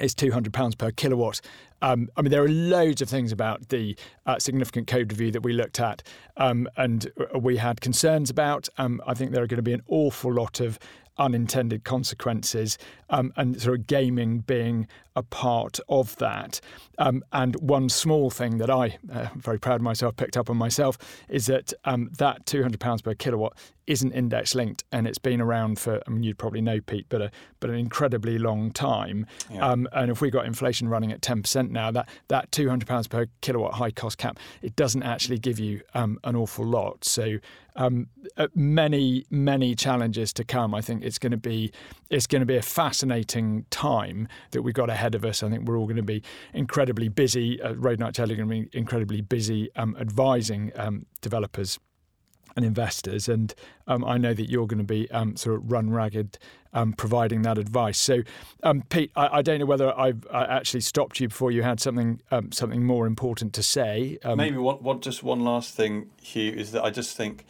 is 0.00 0.14
£200 0.14 0.78
per 0.78 0.90
kilowatt. 0.92 1.40
Um, 1.82 2.08
I 2.16 2.22
mean, 2.22 2.30
there 2.30 2.44
are 2.44 2.48
loads 2.48 3.00
of 3.02 3.08
things 3.08 3.32
about 3.32 3.70
the 3.70 3.96
uh, 4.26 4.38
significant 4.38 4.86
code 4.86 5.10
review 5.10 5.30
that 5.32 5.42
we 5.42 5.52
looked 5.52 5.80
at 5.80 6.02
um, 6.36 6.68
and 6.76 7.10
we 7.38 7.56
had 7.56 7.80
concerns 7.80 8.30
about. 8.30 8.68
Um, 8.78 9.00
I 9.06 9.14
think 9.14 9.32
there 9.32 9.42
are 9.42 9.46
going 9.46 9.56
to 9.56 9.62
be 9.62 9.72
an 9.72 9.82
awful 9.88 10.32
lot 10.32 10.60
of 10.60 10.78
unintended 11.18 11.84
consequences 11.84 12.78
um, 13.10 13.32
and 13.36 13.60
sort 13.60 13.78
of 13.78 13.86
gaming 13.86 14.38
being 14.40 14.88
a 15.14 15.22
part 15.22 15.78
of 15.88 16.16
that. 16.16 16.60
Um, 16.98 17.22
and 17.32 17.56
one 17.56 17.88
small 17.88 18.30
thing 18.30 18.58
that 18.58 18.70
I, 18.70 18.98
uh, 19.12 19.28
very 19.36 19.58
proud 19.58 19.76
of 19.76 19.82
myself, 19.82 20.16
picked 20.16 20.36
up 20.36 20.48
on 20.48 20.56
myself 20.56 20.96
is 21.28 21.46
that 21.46 21.72
um, 21.84 22.10
that 22.18 22.46
£200 22.46 23.04
per 23.04 23.14
kilowatt 23.14 23.56
isn't 23.90 24.12
index 24.12 24.54
linked 24.54 24.84
and 24.92 25.08
it's 25.08 25.18
been 25.18 25.40
around 25.40 25.80
for, 25.80 26.00
I 26.06 26.10
mean, 26.10 26.22
you'd 26.22 26.38
probably 26.38 26.60
know, 26.60 26.80
Pete, 26.80 27.06
but, 27.08 27.20
a, 27.20 27.30
but 27.58 27.70
an 27.70 27.76
incredibly 27.76 28.38
long 28.38 28.70
time. 28.70 29.26
Yeah. 29.52 29.68
Um, 29.68 29.88
and 29.92 30.12
if 30.12 30.20
we 30.20 30.30
got 30.30 30.46
inflation 30.46 30.88
running 30.88 31.10
at 31.10 31.20
10% 31.20 31.70
now, 31.70 31.90
that, 31.90 32.08
that 32.28 32.52
£200 32.52 33.10
per 33.10 33.26
kilowatt 33.40 33.74
high 33.74 33.90
cost 33.90 34.16
cap, 34.16 34.38
it 34.62 34.76
doesn't 34.76 35.02
actually 35.02 35.40
give 35.40 35.58
you 35.58 35.80
um, 35.92 36.20
an 36.22 36.36
awful 36.36 36.64
lot. 36.64 37.04
So 37.04 37.38
um, 37.74 38.06
uh, 38.36 38.46
many, 38.54 39.26
many 39.28 39.74
challenges 39.74 40.32
to 40.34 40.44
come. 40.44 40.72
I 40.72 40.82
think 40.82 41.02
it's 41.02 41.18
going 41.18 41.32
to 41.32 41.36
be 41.36 41.72
it's 42.10 42.26
going 42.26 42.40
to 42.40 42.46
be 42.46 42.56
a 42.56 42.62
fascinating 42.62 43.64
time 43.70 44.28
that 44.50 44.62
we've 44.62 44.74
got 44.74 44.90
ahead 44.90 45.14
of 45.14 45.24
us. 45.24 45.42
I 45.42 45.48
think 45.48 45.66
we're 45.66 45.78
all 45.78 45.86
going 45.86 45.96
to 45.96 46.02
be 46.02 46.22
incredibly 46.52 47.08
busy. 47.08 47.60
Uh, 47.60 47.74
Roadnight 47.74 48.14
Taylor 48.14 48.36
going 48.36 48.48
to 48.48 48.68
be 48.68 48.68
incredibly 48.72 49.20
busy 49.20 49.74
um, 49.76 49.96
advising 49.98 50.72
um, 50.76 51.06
developers 51.20 51.78
and 52.56 52.64
investors. 52.64 53.28
And 53.28 53.54
um, 53.86 54.04
I 54.04 54.18
know 54.18 54.34
that 54.34 54.50
you're 54.50 54.66
going 54.66 54.78
to 54.78 54.84
be 54.84 55.10
um, 55.10 55.36
sort 55.36 55.56
of 55.56 55.70
run 55.70 55.90
ragged 55.90 56.38
um, 56.72 56.92
providing 56.92 57.42
that 57.42 57.58
advice. 57.58 57.98
So, 57.98 58.22
um, 58.62 58.82
Pete, 58.88 59.10
I, 59.16 59.38
I, 59.38 59.42
don't 59.42 59.58
know 59.58 59.66
whether 59.66 59.96
I've 59.98 60.26
I 60.32 60.44
actually 60.44 60.82
stopped 60.82 61.18
you 61.18 61.28
before 61.28 61.50
you 61.50 61.62
had 61.62 61.80
something 61.80 62.20
um, 62.30 62.52
something 62.52 62.84
more 62.84 63.06
important 63.06 63.52
to 63.54 63.62
say. 63.62 64.18
Um, 64.22 64.38
Maybe 64.38 64.56
one, 64.56 64.76
one, 64.76 65.00
just 65.00 65.22
one 65.22 65.40
last 65.40 65.74
thing, 65.74 66.10
Hugh, 66.22 66.52
is 66.52 66.72
that 66.72 66.84
I 66.84 66.90
just 66.90 67.16
think 67.16 67.44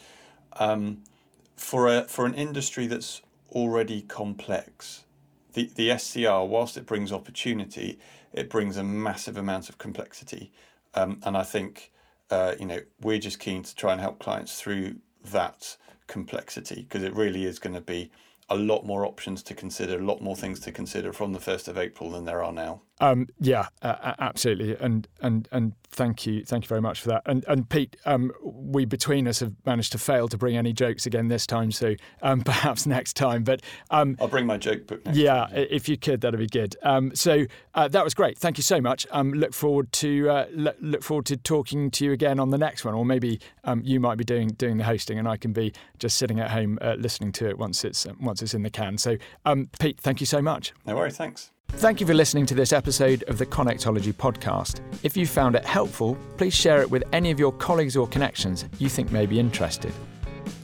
for 1.57 1.87
a 1.89 2.05
for 2.05 2.25
an 2.25 2.35
industry 2.35 2.87
that's 2.87 3.21
already 3.53 4.03
complex, 4.03 5.05
the, 5.53 5.71
the 5.75 5.97
SCR, 5.99 6.45
whilst 6.45 6.77
it 6.77 6.87
brings 6.87 7.13
opportunity, 7.13 7.99
it 8.33 8.49
brings 8.49 8.77
a 8.77 8.85
massive 8.85 9.37
amount 9.37 9.69
of 9.69 9.79
complexity. 9.79 10.53
And 10.95 11.37
I 11.37 11.43
think, 11.43 11.93
uh, 12.31 12.55
you 12.59 12.67
know, 12.67 12.81
we're 13.01 13.19
just 13.19 13.39
keen 13.39 13.63
to 13.63 13.75
try 13.75 13.93
and 13.93 14.01
help 14.01 14.19
clients 14.19 14.61
through 14.61 14.97
that 15.25 15.77
complexity 16.07 16.83
because 16.83 17.03
it 17.03 17.15
really 17.15 17.45
is 17.45 17.59
going 17.59 17.75
to 17.75 17.81
be 17.81 18.11
a 18.51 18.57
lot 18.57 18.85
more 18.85 19.07
options 19.07 19.43
to 19.45 19.55
consider, 19.55 19.99
a 19.99 20.03
lot 20.03 20.21
more 20.21 20.37
things 20.37 20.61
to 20.61 20.73
consider 20.73 21.13
from 21.13 21.33
the 21.33 21.39
1st 21.39 21.69
of 21.69 21.79
April 21.79 22.11
than 22.11 22.25
there 22.25 22.43
are 22.43 22.53
now. 22.53 22.83
Um, 23.01 23.29
yeah, 23.41 23.69
uh, 23.81 24.13
absolutely, 24.19 24.77
and 24.77 25.09
and 25.23 25.49
and 25.53 25.73
thank 25.91 26.27
you, 26.27 26.45
thank 26.45 26.65
you 26.65 26.69
very 26.69 26.83
much 26.83 27.01
for 27.01 27.09
that. 27.09 27.23
And 27.25 27.45
and 27.49 27.67
Pete, 27.69 27.97
um, 28.05 28.31
we 28.43 28.85
between 28.85 29.27
us 29.27 29.41
have 29.41 29.55
managed 29.65 29.93
to 29.93 29.99
fail 29.99 30.29
to 30.29 30.37
bring 30.37 30.57
any 30.57 30.75
jokes 30.75 31.07
again 31.07 31.29
this 31.29 31.47
time, 31.47 31.73
so 31.73 31.95
um, 32.21 32.41
perhaps 32.45 32.87
next 32.87 33.15
time. 33.15 33.43
But 33.43 33.63
um, 33.91 34.19
I'll 34.21 34.29
bring 34.29 34.45
my 34.45 34.59
joke 34.59 34.87
book. 34.87 35.01
yeah, 35.13 35.47
time, 35.47 35.67
if 35.71 35.89
you 35.89 35.97
could, 35.97 36.21
that'd 36.21 36.39
be 36.39 36.47
good. 36.47 36.77
Um, 36.83 37.15
so 37.15 37.47
uh, 37.75 37.89
that 37.89 38.05
was 38.05 38.13
great. 38.13 38.37
Thank 38.39 38.59
you 38.59 38.63
so 38.63 38.83
much. 38.83 39.07
Um, 39.13 39.33
look 39.33 39.55
forward 39.55 39.91
to 39.93 40.29
uh, 40.29 40.47
look 40.53 41.03
forward 41.03 41.25
to 41.27 41.39
talking 41.39 41.91
to 41.93 42.05
you 42.05 42.13
again 42.13 42.39
on 42.39 42.51
the 42.51 42.59
next 42.59 42.85
one, 42.85 42.93
or 42.93 43.07
maybe 43.07 43.41
you 43.83 43.99
might 43.99 44.19
be 44.19 44.25
doing 44.25 44.49
doing 44.49 44.77
the 44.77 44.85
hosting, 44.85 45.19
and 45.19 45.27
I 45.27 45.39
can 45.39 45.55
be 45.55 45.73
just 45.99 46.19
sitting 46.19 46.39
at 46.39 46.51
home 46.51 46.79
uh, 46.83 46.97
listening 46.99 47.33
to 47.33 47.49
it 47.49 47.57
once 47.57 47.83
it's 47.83 48.07
once 48.21 48.40
in 48.55 48.63
the 48.63 48.71
can. 48.71 48.99
So 48.99 49.17
um, 49.45 49.69
Pete, 49.79 50.01
thank 50.01 50.21
you 50.21 50.27
so 50.27 50.41
much. 50.43 50.73
No 50.87 50.97
worries. 50.97 51.17
Thanks. 51.17 51.51
Thank 51.75 52.01
you 52.01 52.07
for 52.07 52.15
listening 52.15 52.47
to 52.47 52.55
this 52.55 52.73
episode 52.73 53.23
of 53.29 53.39
the 53.39 53.47
Connectology 53.47 54.13
podcast. 54.13 54.81
If 55.05 55.17
you 55.17 55.25
found 55.27 55.55
it 55.55 55.65
helpful, 55.65 56.17
please 56.37 56.53
share 56.53 56.83
it 56.83 56.91
with 56.91 57.05
any 57.13 57.31
of 57.31 57.39
your 57.39 57.53
colleagues 57.53 57.97
or 57.97 58.09
connections 58.09 58.65
you 58.79 58.89
think 58.89 59.13
may 59.13 59.25
be 59.25 59.39
interested. 59.39 59.93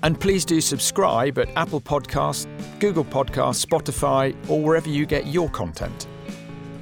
And 0.03 0.21
please 0.21 0.45
do 0.45 0.61
subscribe 0.61 1.39
at 1.39 1.49
Apple 1.57 1.81
Podcasts, 1.81 2.47
Google 2.81 3.05
Podcasts, 3.05 3.65
Spotify, 3.65 4.35
or 4.51 4.61
wherever 4.61 4.89
you 4.89 5.07
get 5.07 5.29
your 5.29 5.49
content. 5.49 6.09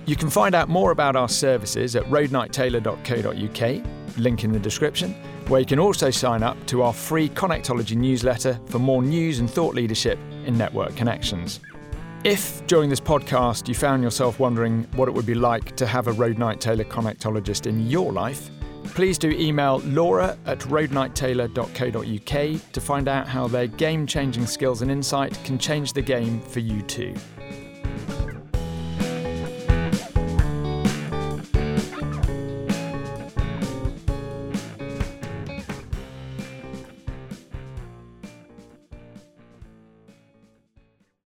You 0.07 0.16
can 0.16 0.30
find 0.30 0.54
out 0.54 0.68
more 0.68 0.90
about 0.90 1.16
our 1.16 1.28
services 1.28 1.94
at 1.96 2.04
roadnighttaylor.co.uk, 2.04 3.85
link 4.16 4.44
in 4.44 4.53
the 4.53 4.59
description, 4.59 5.12
where 5.48 5.61
you 5.61 5.66
can 5.66 5.79
also 5.79 6.11
sign 6.11 6.42
up 6.42 6.57
to 6.66 6.83
our 6.83 6.92
free 6.92 7.29
Connectology 7.29 7.96
newsletter 7.96 8.59
for 8.66 8.79
more 8.79 9.03
news 9.03 9.40
and 9.40 9.50
thought 9.50 9.74
leadership 9.74 10.18
in 10.46 10.57
network 10.57 10.96
connections. 10.96 11.61
If 12.24 12.66
during 12.66 12.88
this 12.88 13.00
podcast 13.00 13.68
you 13.68 13.74
found 13.74 14.03
yourself 14.03 14.40
wondering 14.40 14.85
what 14.94 15.09
it 15.09 15.12
would 15.12 15.27
be 15.27 15.35
like 15.35 15.77
to 15.77 15.87
have 15.87 16.09
a 16.09 16.12
Roadnight 16.12 16.59
Taylor 16.59 16.85
connectologist 16.85 17.66
in 17.66 17.87
your 17.87 18.12
life, 18.12 18.48
please 18.94 19.18
do 19.18 19.31
email 19.31 19.83
laura 19.85 20.38
at 20.46 20.61
roadnighttaylor.co.uk 20.61 22.72
to 22.72 22.81
find 22.81 23.09
out 23.09 23.29
how 23.29 23.46
their 23.46 23.66
game 23.66 24.07
changing 24.07 24.46
skills 24.46 24.81
and 24.81 24.90
insight 24.90 25.38
can 25.44 25.59
change 25.59 25.92
the 25.92 26.00
game 26.00 26.40
for 26.40 26.61
you 26.61 26.81
too. 26.83 27.14